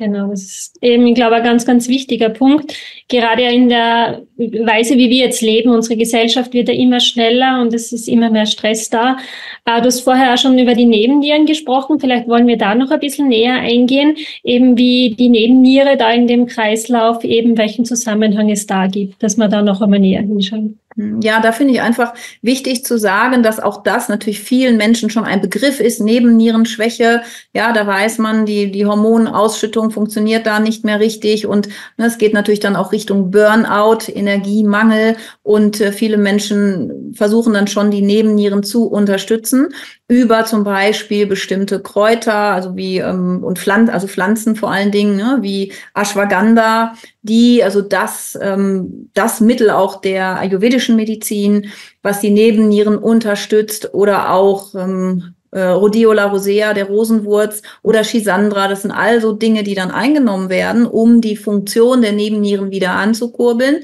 [0.00, 2.72] Genau, das ist eben, ich glaube, ein ganz, ganz wichtiger Punkt.
[3.08, 7.74] Gerade in der Weise, wie wir jetzt leben, unsere Gesellschaft wird ja immer schneller und
[7.74, 9.16] es ist immer mehr Stress da.
[9.64, 11.98] Äh, du hast vorher auch schon über die Nebennieren gesprochen.
[11.98, 16.28] Vielleicht wollen wir da noch ein bisschen näher eingehen, eben wie die Nebenniere da in
[16.28, 20.78] dem Kreislauf, eben welchen Zusammenhang es da gibt, dass wir da noch einmal näher hinschauen.
[20.98, 25.10] Hm, ja, da finde ich einfach wichtig zu sagen, dass auch das natürlich vielen Menschen
[25.10, 27.22] schon ein Begriff ist, Nebennierenschwäche.
[27.54, 32.18] Ja, da weiß man, die, die Hormonausschüttung funktioniert da nicht mehr richtig und ne, es
[32.18, 38.02] geht natürlich dann auch Richtung Burnout, Energiemangel und äh, viele Menschen versuchen dann schon die
[38.02, 39.68] Nebennieren zu unterstützen
[40.08, 45.16] über zum Beispiel bestimmte Kräuter, also wie ähm, und Pflanzen, also Pflanzen vor allen Dingen,
[45.16, 51.70] ne, wie Ashwagandha, die also das ähm, das Mittel auch der ayurvedischen Medizin,
[52.02, 58.82] was die Nebennieren unterstützt oder auch ähm, äh, Rhodiola rosea, der Rosenwurz oder Schisandra, das
[58.82, 63.82] sind also Dinge, die dann eingenommen werden, um die Funktion der Nebennieren wieder anzukurbeln,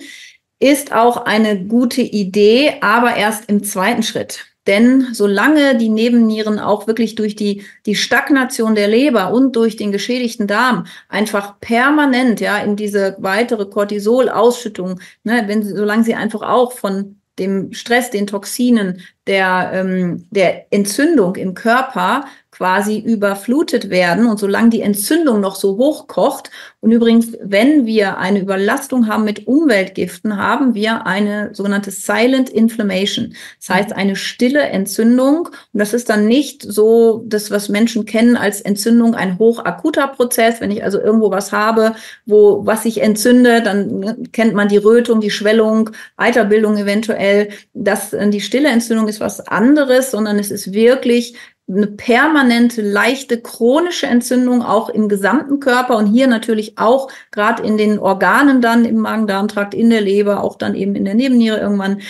[0.58, 4.53] ist auch eine gute Idee, aber erst im zweiten Schritt.
[4.66, 9.92] Denn solange die Nebennieren auch wirklich durch die, die Stagnation der Leber und durch den
[9.92, 16.42] geschädigten Darm einfach permanent ja in diese weitere Cortisolausschüttung, ne, wenn sie, solange sie einfach
[16.42, 24.26] auch von dem Stress, den Toxinen, der, ähm, der Entzündung im Körper quasi überflutet werden
[24.26, 26.50] und solange die Entzündung noch so hoch kocht
[26.84, 33.34] und übrigens, wenn wir eine Überlastung haben mit Umweltgiften, haben wir eine sogenannte Silent Inflammation.
[33.58, 38.36] Das heißt, eine stille Entzündung und das ist dann nicht so das, was Menschen kennen
[38.36, 40.60] als Entzündung, ein hochakuter Prozess.
[40.60, 41.94] Wenn ich also irgendwo was habe,
[42.26, 45.88] wo was sich entzündet, dann kennt man die Rötung, die Schwellung,
[46.18, 47.48] Eiterbildung eventuell.
[47.72, 51.34] Das, die stille Entzündung ist was anderes, sondern es ist wirklich
[51.66, 57.78] eine permanente, leichte, chronische Entzündung auch im gesamten Körper und hier natürlich auch gerade in
[57.78, 62.02] den Organen dann im Magen-Darm-Trakt, in der Leber, auch dann eben in der Nebenniere irgendwann.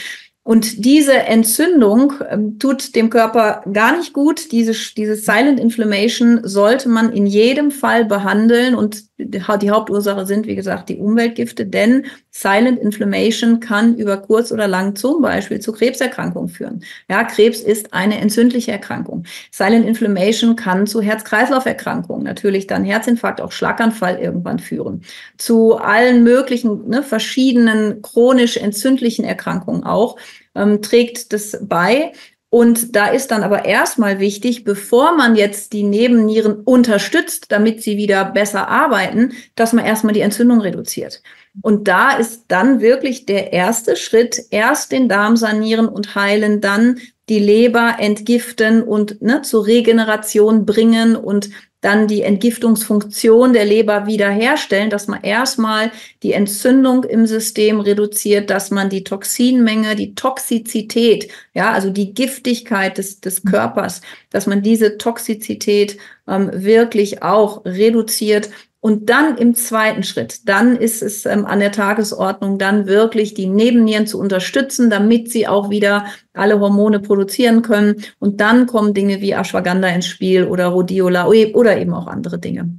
[0.45, 4.53] Und diese Entzündung ähm, tut dem Körper gar nicht gut.
[4.53, 8.75] Diese, diese Silent Inflammation sollte man in jedem Fall behandeln.
[8.75, 14.69] Und die Hauptursache sind, wie gesagt, die Umweltgifte, denn Silent Inflammation kann über kurz oder
[14.69, 16.85] lang zum Beispiel zu Krebserkrankungen führen.
[17.09, 19.25] Ja, Krebs ist eine entzündliche Erkrankung.
[19.51, 25.03] Silent Inflammation kann zu Herz-Kreislauf-Erkrankungen, natürlich dann Herzinfarkt, auch Schlaganfall irgendwann führen.
[25.39, 30.17] Zu allen möglichen ne, verschiedenen chronisch entzündlichen Erkrankungen auch
[30.55, 32.13] ähm, trägt das bei.
[32.51, 37.97] Und da ist dann aber erstmal wichtig, bevor man jetzt die Nebennieren unterstützt, damit sie
[37.97, 41.21] wieder besser arbeiten, dass man erstmal die Entzündung reduziert.
[41.63, 47.01] Und da ist dann wirklich der erste Schritt, erst den Darm sanieren und heilen, dann
[47.29, 51.51] die Leber entgiften und ne, zur Regeneration bringen und
[51.85, 55.93] dann die Entgiftungsfunktion der Leber wiederherstellen, dass man erstmal
[56.23, 62.97] die Entzündung im System reduziert, dass man die Toxinmenge, die Toxizität, ja, also die Giftigkeit
[62.97, 68.49] des, des Körpers, dass man diese Toxizität ähm, wirklich auch reduziert
[68.85, 73.47] und dann im zweiten Schritt, dann ist es ähm, an der Tagesordnung, dann wirklich die
[73.47, 78.05] Nebennieren zu unterstützen, damit sie auch wieder alle Hormone produzieren können.
[78.19, 82.79] Und dann kommen Dinge wie Ashwagandha ins Spiel oder Rhodiola oder eben auch andere Dinge.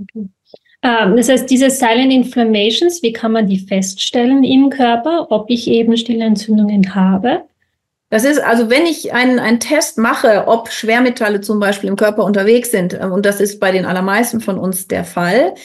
[0.00, 0.28] Okay.
[0.84, 5.66] Ähm, das heißt, diese Silent Inflammations, wie kann man die feststellen im Körper, ob ich
[5.66, 7.42] eben stille Entzündungen habe?
[8.14, 12.22] Das ist also, wenn ich einen, einen Test mache, ob Schwermetalle zum Beispiel im Körper
[12.22, 15.56] unterwegs sind, äh, und das ist bei den allermeisten von uns der Fall,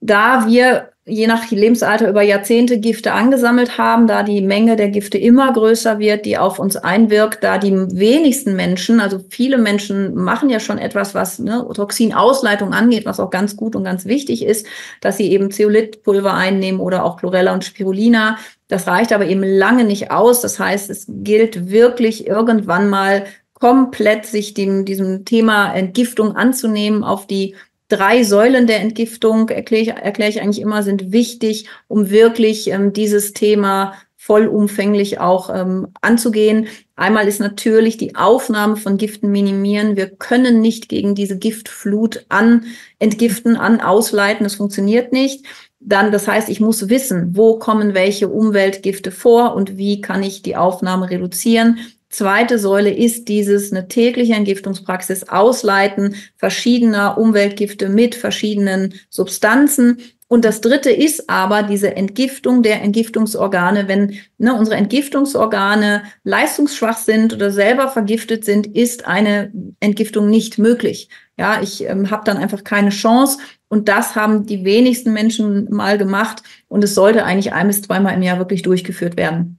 [0.00, 5.16] da wir je nach Lebensalter über Jahrzehnte Gifte angesammelt haben, da die Menge der Gifte
[5.16, 10.50] immer größer wird, die auf uns einwirkt, da die wenigsten Menschen, also viele Menschen machen
[10.50, 14.66] ja schon etwas, was ne, Toxinausleitung angeht, was auch ganz gut und ganz wichtig ist,
[15.00, 18.36] dass sie eben Zeolithpulver einnehmen oder auch Chlorella und Spirulina.
[18.68, 20.42] Das reicht aber eben lange nicht aus.
[20.42, 27.26] Das heißt, es gilt wirklich irgendwann mal komplett sich dem, diesem Thema Entgiftung anzunehmen, auf
[27.26, 27.56] die
[27.88, 32.92] drei Säulen der Entgiftung, erkläre ich, erkläre ich eigentlich immer, sind wichtig, um wirklich ähm,
[32.92, 36.66] dieses Thema vollumfänglich auch ähm, anzugehen.
[36.96, 39.96] Einmal ist natürlich die Aufnahme von Giften minimieren.
[39.96, 42.66] Wir können nicht gegen diese Giftflut an
[42.98, 44.44] entgiften, an ausleiten.
[44.44, 45.46] Das funktioniert nicht.
[45.80, 50.42] Dann, das heißt, ich muss wissen, wo kommen welche Umweltgifte vor und wie kann ich
[50.42, 51.78] die Aufnahme reduzieren.
[52.10, 59.98] Zweite Säule ist dieses eine tägliche Entgiftungspraxis ausleiten verschiedener Umweltgifte mit verschiedenen Substanzen.
[60.26, 63.88] Und das dritte ist aber diese Entgiftung der Entgiftungsorgane.
[63.88, 71.08] Wenn ne, unsere Entgiftungsorgane leistungsschwach sind oder selber vergiftet sind, ist eine Entgiftung nicht möglich.
[71.38, 73.38] Ja, ich ähm, habe dann einfach keine Chance.
[73.68, 76.42] Und das haben die wenigsten Menschen mal gemacht.
[76.68, 79.57] Und es sollte eigentlich ein bis zweimal im Jahr wirklich durchgeführt werden.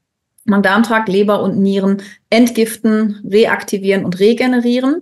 [0.50, 5.02] Magen-Darm-Trakt, Leber und Nieren entgiften, reaktivieren und regenerieren.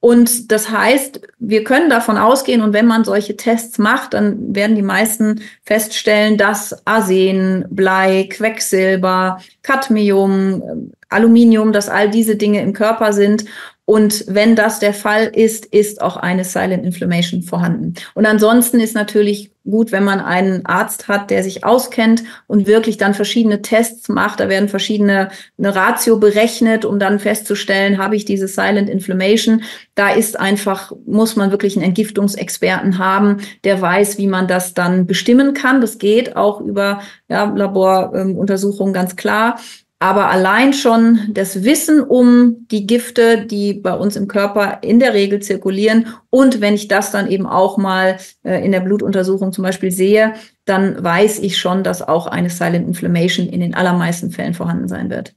[0.00, 4.76] Und das heißt, wir können davon ausgehen, und wenn man solche Tests macht, dann werden
[4.76, 13.12] die meisten feststellen, dass Arsen, Blei, Quecksilber, Cadmium, Aluminium, dass all diese Dinge im Körper
[13.12, 13.46] sind
[13.86, 17.94] und wenn das der Fall ist, ist auch eine Silent Inflammation vorhanden.
[18.14, 22.96] Und ansonsten ist natürlich gut, wenn man einen Arzt hat, der sich auskennt und wirklich
[22.96, 24.40] dann verschiedene Tests macht.
[24.40, 29.62] Da werden verschiedene eine Ratio berechnet, um dann festzustellen, habe ich diese Silent Inflammation.
[29.94, 35.06] Da ist einfach, muss man wirklich einen Entgiftungsexperten haben, der weiß, wie man das dann
[35.06, 35.80] bestimmen kann.
[35.80, 39.60] Das geht auch über ja, Laboruntersuchungen ganz klar.
[39.98, 45.14] Aber allein schon das Wissen um die Gifte, die bei uns im Körper in der
[45.14, 49.64] Regel zirkulieren und wenn ich das dann eben auch mal äh, in der Blutuntersuchung zum
[49.64, 50.34] Beispiel sehe,
[50.66, 55.08] dann weiß ich schon, dass auch eine Silent Inflammation in den allermeisten Fällen vorhanden sein
[55.08, 55.34] wird.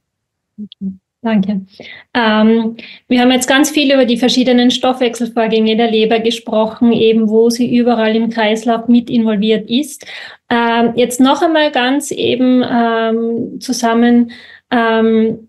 [0.58, 0.92] Okay.
[1.22, 1.60] Danke.
[2.14, 2.76] Ähm,
[3.08, 7.76] wir haben jetzt ganz viel über die verschiedenen Stoffwechselvorgänge der Leber gesprochen, eben wo sie
[7.76, 10.06] überall im Kreislauf mit involviert ist.
[10.48, 14.30] Ähm, jetzt noch einmal ganz eben ähm, zusammen
[14.70, 15.48] ähm,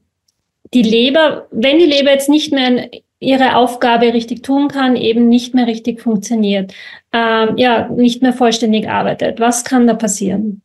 [0.73, 5.53] die Leber, wenn die Leber jetzt nicht mehr ihre Aufgabe richtig tun kann, eben nicht
[5.53, 6.73] mehr richtig funktioniert,
[7.13, 10.63] ähm, ja, nicht mehr vollständig arbeitet, was kann da passieren?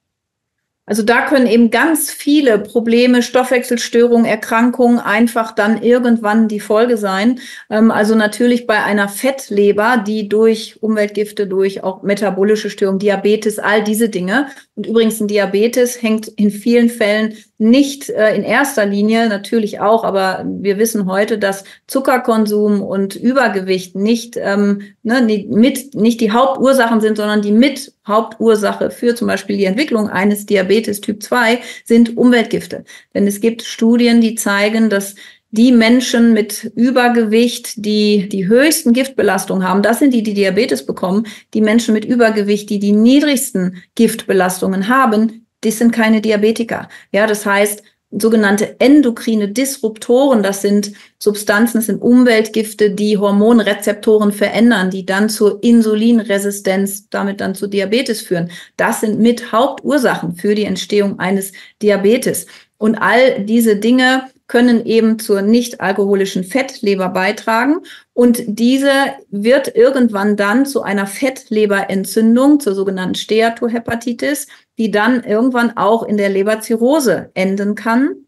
[0.88, 7.40] Also da können eben ganz viele Probleme, Stoffwechselstörungen, Erkrankungen einfach dann irgendwann die Folge sein.
[7.68, 13.82] Ähm, also natürlich bei einer Fettleber, die durch Umweltgifte, durch auch metabolische Störungen, Diabetes, all
[13.82, 14.46] diese Dinge.
[14.76, 20.04] Und übrigens ein Diabetes hängt in vielen Fällen nicht äh, in erster Linie, natürlich auch,
[20.04, 27.00] aber wir wissen heute, dass Zuckerkonsum und Übergewicht nicht, ähm, ne, mit, nicht die Hauptursachen
[27.00, 32.18] sind, sondern die mit Hauptursache für zum Beispiel die Entwicklung eines Diabetes Typ 2 sind
[32.18, 32.84] Umweltgifte.
[33.14, 35.14] Denn es gibt Studien, die zeigen, dass
[35.50, 41.26] die Menschen mit Übergewicht, die die höchsten Giftbelastungen haben, das sind die, die Diabetes bekommen.
[41.54, 46.88] Die Menschen mit Übergewicht, die die niedrigsten Giftbelastungen haben, das sind keine Diabetiker.
[47.12, 54.90] Ja, das heißt, sogenannte endokrine Disruptoren, das sind Substanzen, das sind Umweltgifte, die Hormonrezeptoren verändern,
[54.90, 58.50] die dann zur Insulinresistenz, damit dann zu Diabetes führen.
[58.76, 62.46] Das sind mit Hauptursachen für die Entstehung eines Diabetes.
[62.78, 67.78] Und all diese Dinge können eben zur nicht alkoholischen Fettleber beitragen.
[68.12, 68.90] Und diese
[69.30, 74.46] wird irgendwann dann zu einer Fettleberentzündung, zur sogenannten Steatohepatitis,
[74.78, 78.26] die dann irgendwann auch in der Leberzirrhose enden kann.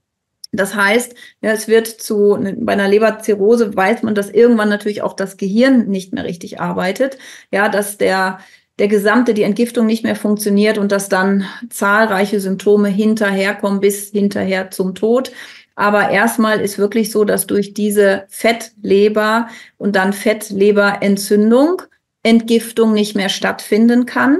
[0.51, 5.13] Das heißt, ja, es wird zu, bei einer Leberzirrhose weiß man, dass irgendwann natürlich auch
[5.13, 7.19] das Gehirn nicht mehr richtig arbeitet.
[7.53, 8.39] Ja, dass der,
[8.79, 14.71] der gesamte, die Entgiftung nicht mehr funktioniert und dass dann zahlreiche Symptome hinterherkommen bis hinterher
[14.71, 15.33] zum Tod.
[15.79, 21.83] Aber erstmal ist wirklich so, dass durch diese Fettleber und dann Fettleberentzündung
[22.25, 24.39] Entgiftung nicht mehr stattfinden kann.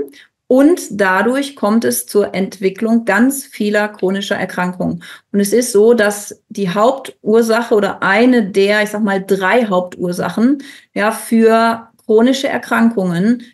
[0.49, 5.05] Und dadurch kommt es zur Entwicklung ganz vieler chronischer Erkrankungen.
[5.31, 10.65] Und es ist so, dass die Hauptursache oder eine der, ich sag mal, drei Hauptursachen,
[10.93, 13.45] ja, für chronische Erkrankungen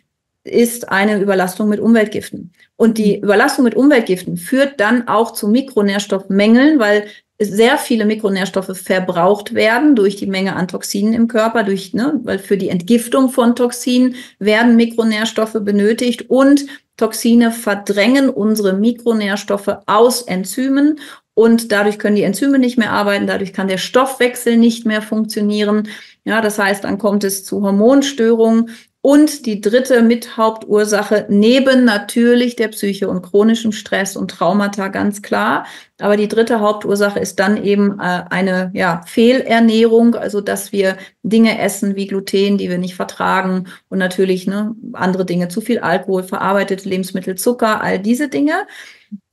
[0.43, 2.51] ist eine Überlastung mit Umweltgiften.
[2.77, 7.05] Und die Überlastung mit Umweltgiften führt dann auch zu Mikronährstoffmängeln, weil
[7.39, 12.39] sehr viele Mikronährstoffe verbraucht werden durch die Menge an Toxinen im Körper, durch, ne, weil
[12.39, 16.65] für die Entgiftung von Toxinen werden Mikronährstoffe benötigt und
[16.97, 20.99] Toxine verdrängen unsere Mikronährstoffe aus Enzymen
[21.33, 25.89] und dadurch können die Enzyme nicht mehr arbeiten, dadurch kann der Stoffwechsel nicht mehr funktionieren.
[26.23, 28.69] Ja, das heißt, dann kommt es zu Hormonstörungen
[29.05, 35.67] und die dritte Mithauptursache neben natürlich der Psyche und chronischem Stress und Traumata ganz klar.
[35.99, 41.61] Aber die dritte Hauptursache ist dann eben äh, eine ja, Fehlernährung, also dass wir Dinge
[41.61, 46.23] essen wie Gluten, die wir nicht vertragen und natürlich ne, andere Dinge, zu viel Alkohol,
[46.23, 48.65] verarbeitete Lebensmittel, Zucker, all diese Dinge.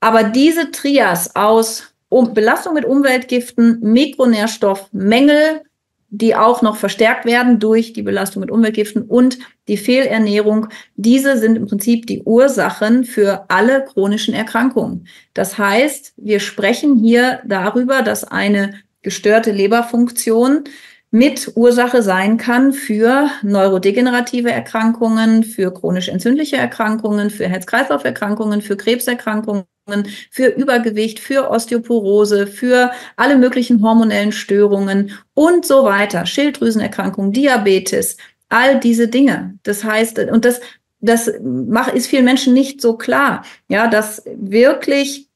[0.00, 5.62] Aber diese Trias aus um Belastung mit Umweltgiften, Mikronährstoffmängel,
[6.14, 10.68] die auch noch verstärkt werden durch die Belastung mit Umweltgiften und die Fehlernährung.
[10.94, 15.08] Diese sind im Prinzip die Ursachen für alle chronischen Erkrankungen.
[15.32, 20.64] Das heißt, wir sprechen hier darüber, dass eine gestörte Leberfunktion
[21.10, 29.64] mit Ursache sein kann für neurodegenerative Erkrankungen, für chronisch entzündliche Erkrankungen, für Herz-Kreislauf-Erkrankungen, für Krebserkrankungen
[30.30, 38.16] für Übergewicht, für Osteoporose, für alle möglichen hormonellen Störungen und so weiter, Schilddrüsenerkrankungen, Diabetes,
[38.48, 39.58] all diese Dinge.
[39.62, 40.60] Das heißt, und das,
[41.00, 41.28] das
[41.94, 45.28] ist vielen Menschen nicht so klar, ja, dass wirklich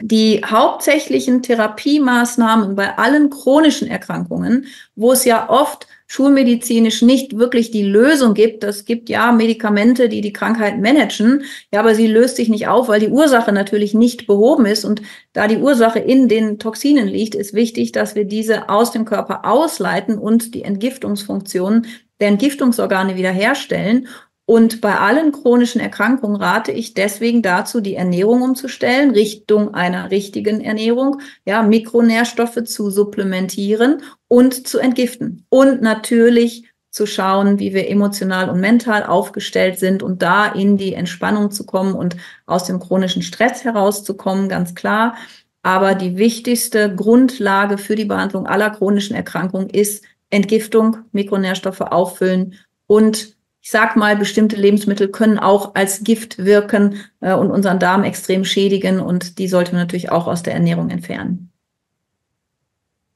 [0.00, 7.84] die hauptsächlichen Therapiemaßnahmen bei allen chronischen Erkrankungen, wo es ja oft schulmedizinisch nicht wirklich die
[7.84, 8.64] Lösung gibt.
[8.64, 12.88] Es gibt ja Medikamente, die die Krankheit managen, ja, aber sie löst sich nicht auf,
[12.88, 14.84] weil die Ursache natürlich nicht behoben ist.
[14.84, 15.02] Und
[15.34, 19.44] da die Ursache in den Toxinen liegt, ist wichtig, dass wir diese aus dem Körper
[19.44, 21.86] ausleiten und die Entgiftungsfunktion
[22.20, 24.08] der Entgiftungsorgane wiederherstellen.
[24.50, 30.62] Und bei allen chronischen Erkrankungen rate ich deswegen dazu, die Ernährung umzustellen, Richtung einer richtigen
[30.62, 35.44] Ernährung, ja, Mikronährstoffe zu supplementieren und zu entgiften.
[35.50, 40.94] Und natürlich zu schauen, wie wir emotional und mental aufgestellt sind und da in die
[40.94, 45.14] Entspannung zu kommen und aus dem chronischen Stress herauszukommen, ganz klar.
[45.62, 52.54] Aber die wichtigste Grundlage für die Behandlung aller chronischen Erkrankungen ist Entgiftung, Mikronährstoffe auffüllen
[52.86, 58.04] und ich sag mal, bestimmte Lebensmittel können auch als Gift wirken äh, und unseren Darm
[58.04, 61.50] extrem schädigen und die sollte man natürlich auch aus der Ernährung entfernen.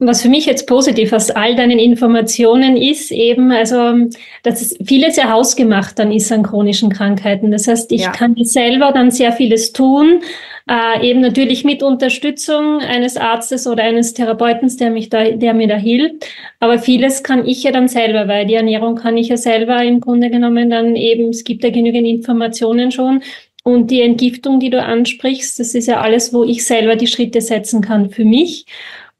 [0.04, 4.08] Was für mich jetzt positiv aus all deinen Informationen ist eben, also,
[4.42, 7.52] dass es vieles ja hausgemacht dann ist an chronischen Krankheiten.
[7.52, 8.10] Das heißt, ich ja.
[8.10, 10.20] kann selber dann sehr vieles tun,
[10.68, 15.68] äh, eben natürlich mit Unterstützung eines Arztes oder eines Therapeuten, der mich da, der mir
[15.68, 16.26] da hilft.
[16.60, 20.00] Aber vieles kann ich ja dann selber, weil die Ernährung kann ich ja selber im
[20.00, 23.22] Grunde genommen dann eben, es gibt ja genügend Informationen schon.
[23.64, 27.40] Und die Entgiftung, die du ansprichst, das ist ja alles, wo ich selber die Schritte
[27.40, 28.66] setzen kann für mich.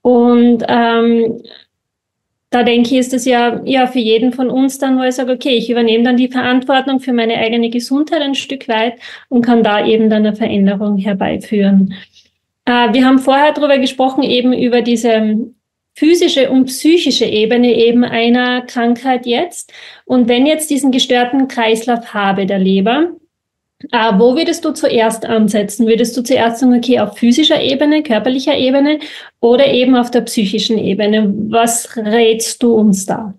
[0.02, 1.42] Und ähm,
[2.52, 5.32] da denke ich, ist es ja, ja für jeden von uns dann, wo ich sage,
[5.32, 8.94] okay, ich übernehme dann die Verantwortung für meine eigene Gesundheit ein Stück weit
[9.30, 11.94] und kann da eben dann eine Veränderung herbeiführen.
[12.66, 15.38] Äh, wir haben vorher darüber gesprochen, eben über diese
[15.94, 19.72] physische und psychische Ebene eben einer Krankheit jetzt.
[20.04, 23.12] Und wenn jetzt diesen gestörten Kreislauf habe der Leber,
[23.90, 25.86] äh, wo würdest du zuerst ansetzen?
[25.86, 29.00] Würdest du zuerst sagen, okay, auf physischer Ebene, körperlicher Ebene
[29.40, 31.32] oder eben auf der psychischen Ebene?
[31.48, 33.34] Was rätst du uns da?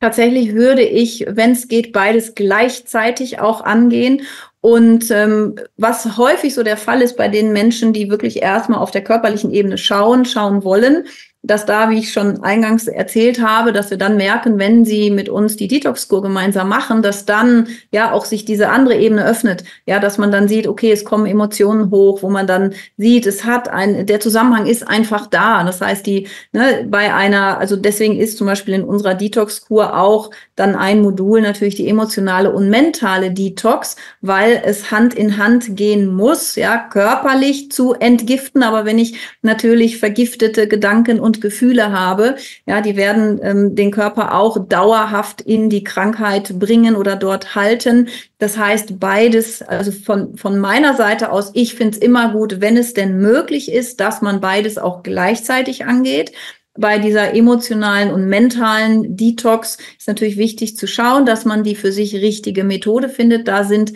[0.00, 4.22] Tatsächlich würde ich, wenn es geht, beides gleichzeitig auch angehen.
[4.60, 8.90] Und ähm, was häufig so der Fall ist bei den Menschen, die wirklich erstmal auf
[8.90, 11.04] der körperlichen Ebene schauen, schauen wollen,
[11.46, 15.28] dass da, wie ich schon eingangs erzählt habe, dass wir dann merken, wenn sie mit
[15.28, 19.64] uns die Detox-Kur gemeinsam machen, dass dann ja auch sich diese andere Ebene öffnet.
[19.86, 23.44] Ja, dass man dann sieht, okay, es kommen Emotionen hoch, wo man dann sieht, es
[23.44, 25.62] hat ein, der Zusammenhang ist einfach da.
[25.62, 30.30] Das heißt, die, ne, bei einer, also deswegen ist zum Beispiel in unserer Detox-Kur auch
[30.56, 36.12] dann ein Modul natürlich die emotionale und mentale Detox, weil es Hand in Hand gehen
[36.12, 38.62] muss, ja, körperlich zu entgiften.
[38.62, 44.34] Aber wenn ich natürlich vergiftete Gedanken und Gefühle habe, ja, die werden ähm, den Körper
[44.34, 48.08] auch dauerhaft in die Krankheit bringen oder dort halten.
[48.38, 52.76] Das heißt, beides, also von, von meiner Seite aus, ich finde es immer gut, wenn
[52.76, 56.32] es denn möglich ist, dass man beides auch gleichzeitig angeht
[56.78, 61.92] bei dieser emotionalen und mentalen Detox ist natürlich wichtig zu schauen, dass man die für
[61.92, 63.48] sich richtige Methode findet.
[63.48, 63.92] Da sind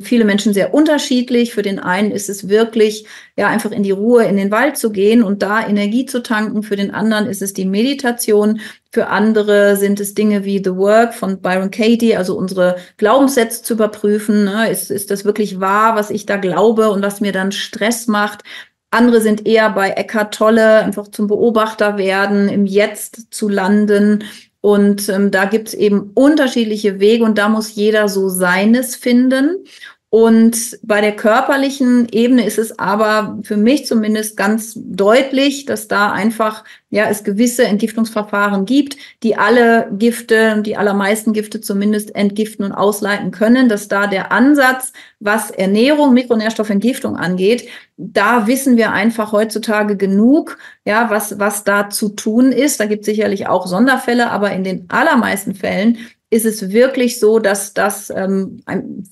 [0.00, 1.54] viele Menschen sehr unterschiedlich.
[1.54, 3.06] Für den einen ist es wirklich,
[3.36, 6.62] ja, einfach in die Ruhe, in den Wald zu gehen und da Energie zu tanken.
[6.62, 8.60] Für den anderen ist es die Meditation.
[8.92, 13.74] Für andere sind es Dinge wie The Work von Byron Katie, also unsere Glaubenssätze zu
[13.74, 14.44] überprüfen.
[14.44, 14.70] Ne?
[14.70, 18.42] Ist, ist das wirklich wahr, was ich da glaube und was mir dann Stress macht?
[18.90, 24.22] Andere sind eher bei Eckhart Tolle, einfach zum Beobachter werden, im Jetzt zu landen
[24.64, 29.66] und ähm, da gibt es eben unterschiedliche Wege und da muss jeder so seines finden.
[30.14, 36.12] Und bei der körperlichen Ebene ist es aber für mich zumindest ganz deutlich, dass da
[36.12, 42.70] einfach ja es gewisse Entgiftungsverfahren gibt, die alle Gifte, die allermeisten Gifte zumindest entgiften und
[42.70, 49.96] ausleiten können, dass da der Ansatz, was Ernährung, Mikronährstoffentgiftung angeht, da wissen wir einfach heutzutage
[49.96, 52.78] genug, ja, was was da zu tun ist.
[52.78, 55.98] Da gibt es sicherlich auch Sonderfälle, aber in den allermeisten Fällen
[56.34, 58.60] ist es wirklich so, dass das ähm,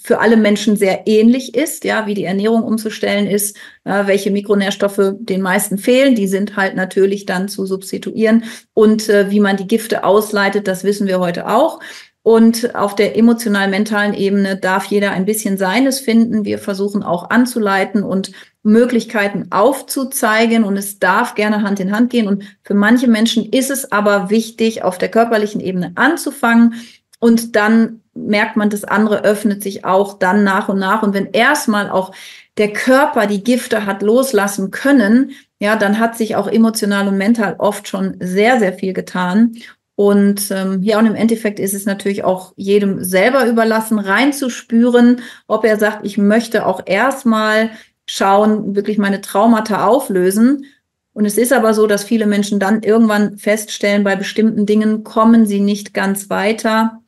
[0.02, 5.14] für alle Menschen sehr ähnlich ist, ja, wie die Ernährung umzustellen ist, äh, welche Mikronährstoffe
[5.20, 8.42] den meisten fehlen, die sind halt natürlich dann zu substituieren
[8.74, 11.78] und äh, wie man die Gifte ausleitet, das wissen wir heute auch.
[12.24, 16.44] Und auf der emotional-mentalen Ebene darf jeder ein bisschen seines finden.
[16.44, 18.30] Wir versuchen auch anzuleiten und
[18.62, 22.28] Möglichkeiten aufzuzeigen und es darf gerne Hand in Hand gehen.
[22.28, 26.74] Und für manche Menschen ist es aber wichtig, auf der körperlichen Ebene anzufangen
[27.22, 31.04] und dann merkt man, das andere öffnet sich auch dann nach und nach.
[31.04, 32.10] Und wenn erstmal auch
[32.58, 37.54] der Körper die Gifte hat loslassen können, ja, dann hat sich auch emotional und mental
[37.58, 39.52] oft schon sehr, sehr viel getan.
[39.94, 45.64] Und ähm, ja, und im Endeffekt ist es natürlich auch jedem selber überlassen, reinzuspüren, ob
[45.64, 47.70] er sagt, ich möchte auch erstmal
[48.08, 50.64] schauen, wirklich meine Traumata auflösen.
[51.12, 55.46] Und es ist aber so, dass viele Menschen dann irgendwann feststellen, bei bestimmten Dingen kommen
[55.46, 57.01] sie nicht ganz weiter.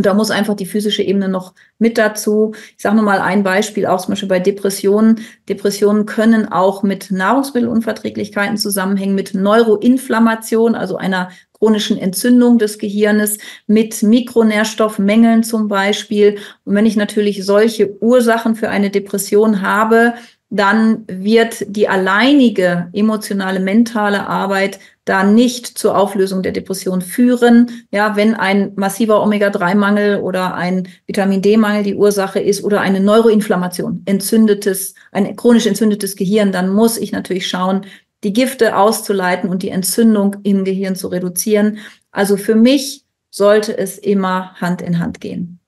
[0.00, 2.54] Und da muss einfach die physische Ebene noch mit dazu.
[2.74, 5.20] Ich sage nur mal ein Beispiel, auch zum Beispiel bei Depressionen.
[5.46, 13.36] Depressionen können auch mit Nahrungsmittelunverträglichkeiten zusammenhängen, mit Neuroinflammation, also einer chronischen Entzündung des Gehirnes,
[13.66, 16.38] mit Mikronährstoffmängeln zum Beispiel.
[16.64, 20.14] Und wenn ich natürlich solche Ursachen für eine Depression habe,
[20.50, 27.70] dann wird die alleinige emotionale, mentale Arbeit da nicht zur Auflösung der Depression führen.
[27.92, 34.02] Ja, wenn ein massiver Omega-3-Mangel oder ein Vitamin D-Mangel die Ursache ist oder eine Neuroinflammation,
[34.06, 37.86] entzündetes, ein chronisch entzündetes Gehirn, dann muss ich natürlich schauen,
[38.24, 41.78] die Gifte auszuleiten und die Entzündung im Gehirn zu reduzieren.
[42.10, 45.59] Also für mich sollte es immer Hand in Hand gehen.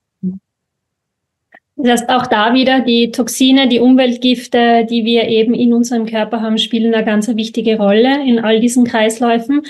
[1.76, 6.42] Das heißt, auch da wieder die Toxine, die Umweltgifte, die wir eben in unserem Körper
[6.42, 9.62] haben, spielen eine ganz wichtige Rolle in all diesen Kreisläufen.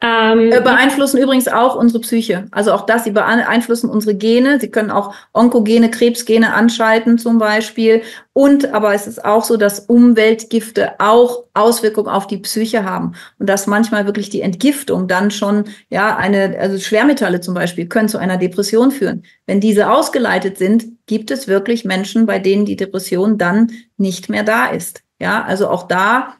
[0.00, 2.46] Ähm, äh, beeinflussen übrigens auch unsere Psyche.
[2.50, 4.58] Also auch das, sie beeinflussen unsere Gene.
[4.58, 8.00] Sie können auch Onkogene, Krebsgene anschalten zum Beispiel.
[8.40, 13.12] Und aber es ist auch so, dass Umweltgifte auch Auswirkungen auf die Psyche haben.
[13.38, 18.08] Und dass manchmal wirklich die Entgiftung dann schon, ja, eine, also Schwermetalle zum Beispiel, können
[18.08, 19.24] zu einer Depression führen.
[19.44, 24.42] Wenn diese ausgeleitet sind, gibt es wirklich Menschen, bei denen die Depression dann nicht mehr
[24.42, 25.02] da ist.
[25.20, 26.36] Ja, also auch da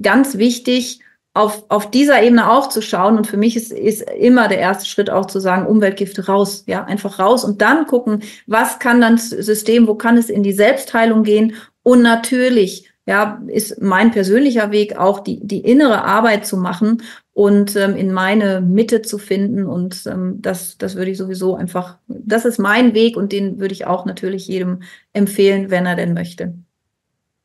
[0.00, 1.00] ganz wichtig,
[1.34, 3.16] auf, auf dieser Ebene auch zu schauen.
[3.16, 6.84] Und für mich ist, ist immer der erste Schritt auch zu sagen, Umweltgifte raus, ja,
[6.84, 10.52] einfach raus und dann gucken, was kann dann das System, wo kann es in die
[10.52, 11.54] Selbstheilung gehen?
[11.82, 17.02] Und natürlich, ja, ist mein persönlicher Weg auch die, die innere Arbeit zu machen
[17.32, 19.64] und ähm, in meine Mitte zu finden.
[19.64, 23.72] Und ähm, das, das würde ich sowieso einfach, das ist mein Weg und den würde
[23.72, 24.82] ich auch natürlich jedem
[25.14, 26.54] empfehlen, wenn er denn möchte.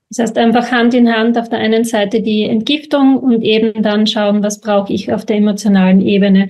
[0.09, 4.07] Das heißt einfach Hand in Hand auf der einen Seite die Entgiftung und eben dann
[4.07, 6.49] schauen, was brauche ich auf der emotionalen Ebene.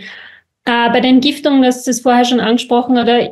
[0.68, 3.32] Äh, bei der Entgiftung, das ist vorher schon angesprochen, oder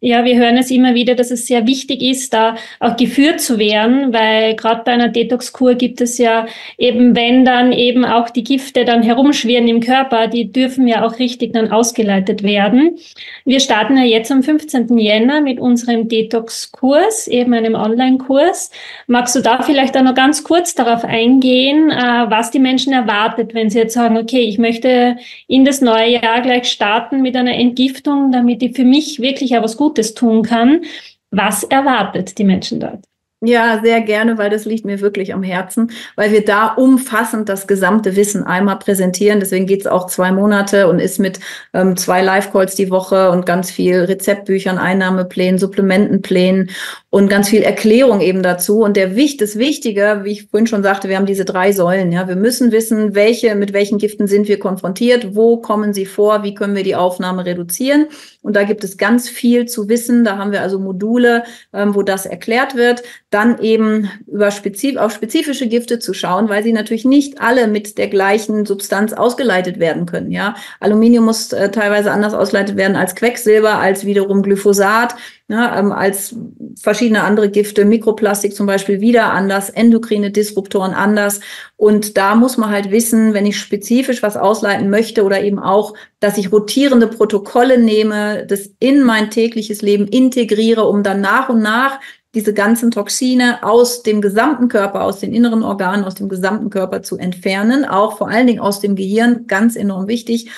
[0.00, 3.58] ja, wir hören es immer wieder, dass es sehr wichtig ist, da auch geführt zu
[3.58, 6.44] werden, weil gerade bei einer Detox-Kur gibt es ja
[6.76, 11.18] eben, wenn dann eben auch die Gifte dann herumschwirren im Körper, die dürfen ja auch
[11.18, 12.98] richtig dann ausgeleitet werden.
[13.46, 14.98] Wir starten ja jetzt am 15.
[14.98, 18.70] Jänner mit unserem Detox-Kurs, eben einem Online-Kurs.
[19.06, 23.54] Magst du da vielleicht auch noch ganz kurz darauf eingehen, äh, was die Menschen erwartet,
[23.54, 25.16] wenn sie jetzt sagen, okay, ich möchte
[25.48, 29.62] in das neue Jahr gleich starten mit einer Entgiftung, damit ich für mich wirklich auch
[29.62, 30.82] was Gutes tun kann.
[31.30, 33.04] Was erwartet die Menschen dort?
[33.42, 37.66] Ja, sehr gerne, weil das liegt mir wirklich am Herzen, weil wir da umfassend das
[37.66, 39.40] gesamte Wissen einmal präsentieren.
[39.40, 41.38] Deswegen geht es auch zwei Monate und ist mit
[41.74, 46.70] ähm, zwei Live-Calls die Woche und ganz viel Rezeptbüchern, Einnahmeplänen, Supplementenplänen
[47.10, 48.80] und ganz viel Erklärung eben dazu.
[48.80, 52.12] Und der Wicht, das Wichtige, wie ich vorhin schon sagte, wir haben diese drei Säulen.
[52.12, 56.42] Ja, wir müssen wissen, welche, mit welchen Giften sind wir konfrontiert, wo kommen sie vor,
[56.42, 58.06] wie können wir die Aufnahme reduzieren.
[58.40, 60.24] Und da gibt es ganz viel zu wissen.
[60.24, 65.12] Da haben wir also Module, ähm, wo das erklärt wird dann eben über spezif auf
[65.12, 70.06] spezifische Gifte zu schauen, weil sie natürlich nicht alle mit der gleichen Substanz ausgeleitet werden
[70.06, 70.30] können.
[70.30, 75.16] Ja, Aluminium muss äh, teilweise anders ausgeleitet werden als Quecksilber, als wiederum Glyphosat,
[75.48, 76.36] ja, ähm, als
[76.80, 81.40] verschiedene andere Gifte, Mikroplastik zum Beispiel wieder anders, endokrine Disruptoren anders.
[81.76, 85.94] Und da muss man halt wissen, wenn ich spezifisch was ausleiten möchte oder eben auch,
[86.20, 91.60] dass ich rotierende Protokolle nehme, das in mein tägliches Leben integriere, um dann nach und
[91.60, 92.00] nach
[92.34, 97.02] diese ganzen Toxine aus dem gesamten Körper, aus den inneren Organen, aus dem gesamten Körper
[97.02, 100.50] zu entfernen, auch vor allen Dingen aus dem Gehirn, ganz enorm wichtig.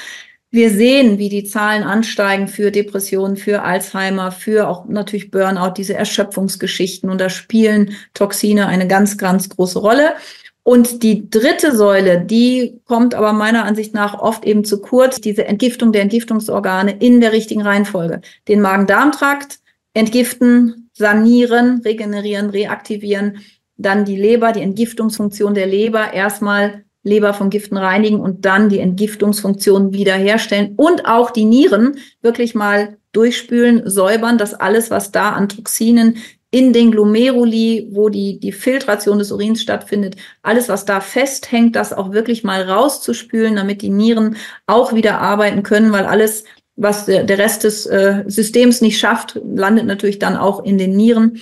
[0.50, 5.94] Wir sehen, wie die Zahlen ansteigen für Depressionen, für Alzheimer, für auch natürlich Burnout, diese
[5.94, 7.10] Erschöpfungsgeschichten.
[7.10, 10.14] Und da spielen Toxine eine ganz, ganz große Rolle.
[10.62, 15.46] Und die dritte Säule, die kommt aber meiner Ansicht nach oft eben zu kurz, diese
[15.46, 18.22] Entgiftung der Entgiftungsorgane in der richtigen Reihenfolge.
[18.48, 19.60] Den Magen-Darm-Trakt
[19.92, 23.38] entgiften, sanieren, regenerieren, reaktivieren,
[23.76, 28.80] dann die Leber, die Entgiftungsfunktion der Leber erstmal Leber von Giften reinigen und dann die
[28.80, 35.48] Entgiftungsfunktion wiederherstellen und auch die Nieren wirklich mal durchspülen, säubern, dass alles, was da an
[35.48, 36.18] Toxinen
[36.50, 41.92] in den Glomeruli, wo die, die Filtration des Urins stattfindet, alles, was da festhängt, das
[41.92, 44.36] auch wirklich mal rauszuspülen, damit die Nieren
[44.66, 46.44] auch wieder arbeiten können, weil alles,
[46.78, 50.96] was der, der Rest des äh, Systems nicht schafft, landet natürlich dann auch in den
[50.96, 51.40] Nieren.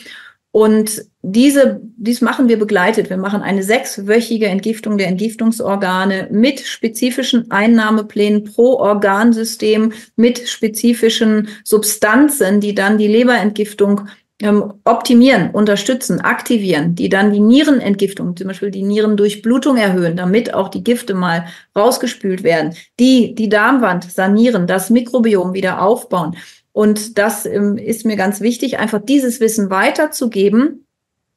[0.50, 3.10] Und diese, dies machen wir begleitet.
[3.10, 12.60] Wir machen eine sechswöchige Entgiftung der Entgiftungsorgane mit spezifischen Einnahmeplänen pro Organsystem, mit spezifischen Substanzen,
[12.60, 14.08] die dann die Leberentgiftung
[14.42, 20.68] ähm, optimieren, unterstützen, aktivieren, die dann die Nierenentgiftung, zum Beispiel die Nierendurchblutung erhöhen, damit auch
[20.68, 26.36] die Gifte mal rausgespült werden, die die Darmwand sanieren, das Mikrobiom wieder aufbauen.
[26.72, 30.86] Und das ähm, ist mir ganz wichtig, einfach dieses Wissen weiterzugeben,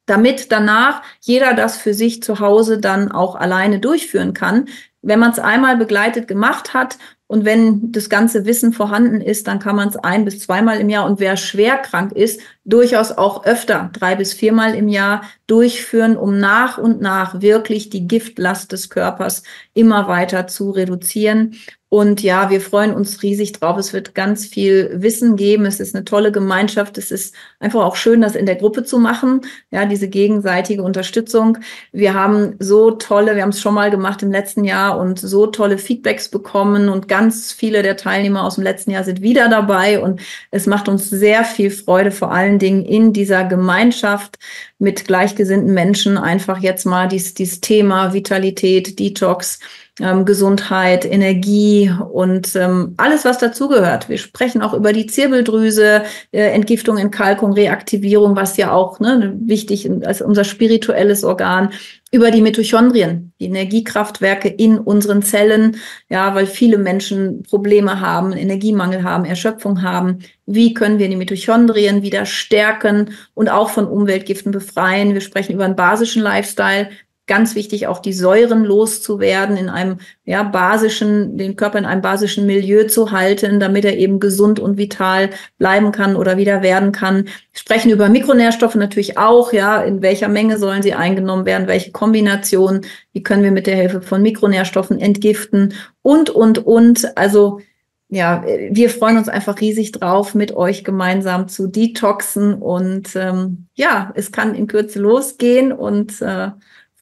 [0.04, 4.68] damit danach jeder das für sich zu Hause dann auch alleine durchführen kann.
[5.00, 6.98] Wenn man es einmal begleitet gemacht hat
[7.30, 10.88] und wenn das ganze Wissen vorhanden ist, dann kann man es ein bis zweimal im
[10.88, 16.16] Jahr und wer schwer krank ist, durchaus auch öfter, drei bis viermal im Jahr durchführen,
[16.16, 21.54] um nach und nach wirklich die Giftlast des Körpers immer weiter zu reduzieren.
[21.90, 23.76] Und ja, wir freuen uns riesig drauf.
[23.76, 25.66] Es wird ganz viel Wissen geben.
[25.66, 26.96] Es ist eine tolle Gemeinschaft.
[26.98, 29.40] Es ist einfach auch schön, das in der Gruppe zu machen.
[29.72, 31.58] Ja, diese gegenseitige Unterstützung.
[31.90, 35.48] Wir haben so tolle, wir haben es schon mal gemacht im letzten Jahr und so
[35.48, 39.98] tolle Feedbacks bekommen und ganz viele der Teilnehmer aus dem letzten Jahr sind wieder dabei
[39.98, 40.20] und
[40.52, 44.38] es macht uns sehr viel Freude, vor allen Dingen in dieser Gemeinschaft
[44.78, 49.58] mit gleichgesinnten Menschen einfach jetzt mal dieses, dieses Thema Vitalität, Detox,
[50.00, 54.08] ähm, Gesundheit, Energie und ähm, alles, was dazugehört.
[54.08, 59.86] Wir sprechen auch über die Zirbeldrüse, äh, Entgiftung, Entkalkung, Reaktivierung, was ja auch ne, wichtig
[59.86, 61.70] ist als unser spirituelles Organ
[62.12, 65.76] über die Mitochondrien, die Energiekraftwerke in unseren Zellen,
[66.08, 70.18] ja, weil viele Menschen Probleme haben, Energiemangel haben, Erschöpfung haben.
[70.46, 75.14] Wie können wir die Mitochondrien wieder stärken und auch von Umweltgiften befreien?
[75.14, 76.90] Wir sprechen über einen basischen Lifestyle,
[77.30, 82.44] ganz wichtig, auch die Säuren loszuwerden, in einem ja, basischen, den Körper in einem basischen
[82.44, 87.28] Milieu zu halten, damit er eben gesund und vital bleiben kann oder wieder werden kann.
[87.52, 92.80] Sprechen über Mikronährstoffe natürlich auch, ja, in welcher Menge sollen sie eingenommen werden, welche Kombination,
[93.12, 97.16] wie können wir mit der Hilfe von Mikronährstoffen entgiften und, und, und.
[97.16, 97.60] Also
[98.08, 104.10] ja, wir freuen uns einfach riesig drauf, mit euch gemeinsam zu detoxen und ähm, ja,
[104.16, 106.48] es kann in Kürze losgehen und äh,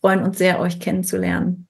[0.00, 1.68] freuen uns sehr, euch kennenzulernen.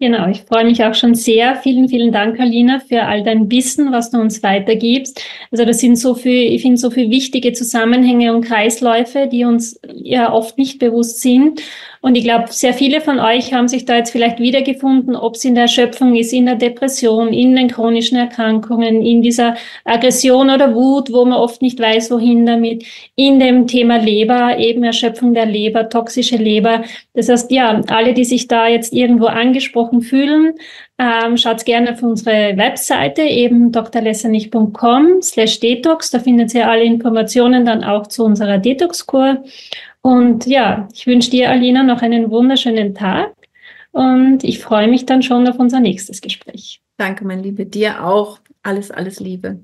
[0.00, 1.56] Genau, ich freue mich auch schon sehr.
[1.56, 5.22] Vielen, vielen Dank, Alina, für all dein Wissen, was du uns weitergibst.
[5.52, 9.80] Also das sind so viel, ich finde so viele wichtige Zusammenhänge und Kreisläufe, die uns
[9.92, 11.62] ja oft nicht bewusst sind.
[12.04, 15.44] Und ich glaube, sehr viele von euch haben sich da jetzt vielleicht wiedergefunden, ob es
[15.46, 20.74] in der Erschöpfung ist, in der Depression, in den chronischen Erkrankungen, in dieser Aggression oder
[20.74, 22.84] Wut, wo man oft nicht weiß, wohin damit,
[23.16, 26.84] in dem Thema Leber, eben Erschöpfung der Leber, toxische Leber.
[27.14, 30.56] Das heißt, ja, alle, die sich da jetzt irgendwo angesprochen fühlen,
[30.98, 36.10] ähm, schaut gerne auf unsere Webseite, eben drlessenich.com slash detox.
[36.10, 39.42] Da findet ihr alle Informationen dann auch zu unserer Detox-Kur.
[40.02, 43.34] Und ja, ich wünsche dir, Alina, noch einen wunderschönen Tag
[43.90, 46.80] und ich freue mich dann schon auf unser nächstes Gespräch.
[46.96, 47.66] Danke, mein Liebe.
[47.66, 48.38] Dir auch.
[48.62, 49.60] Alles, alles Liebe.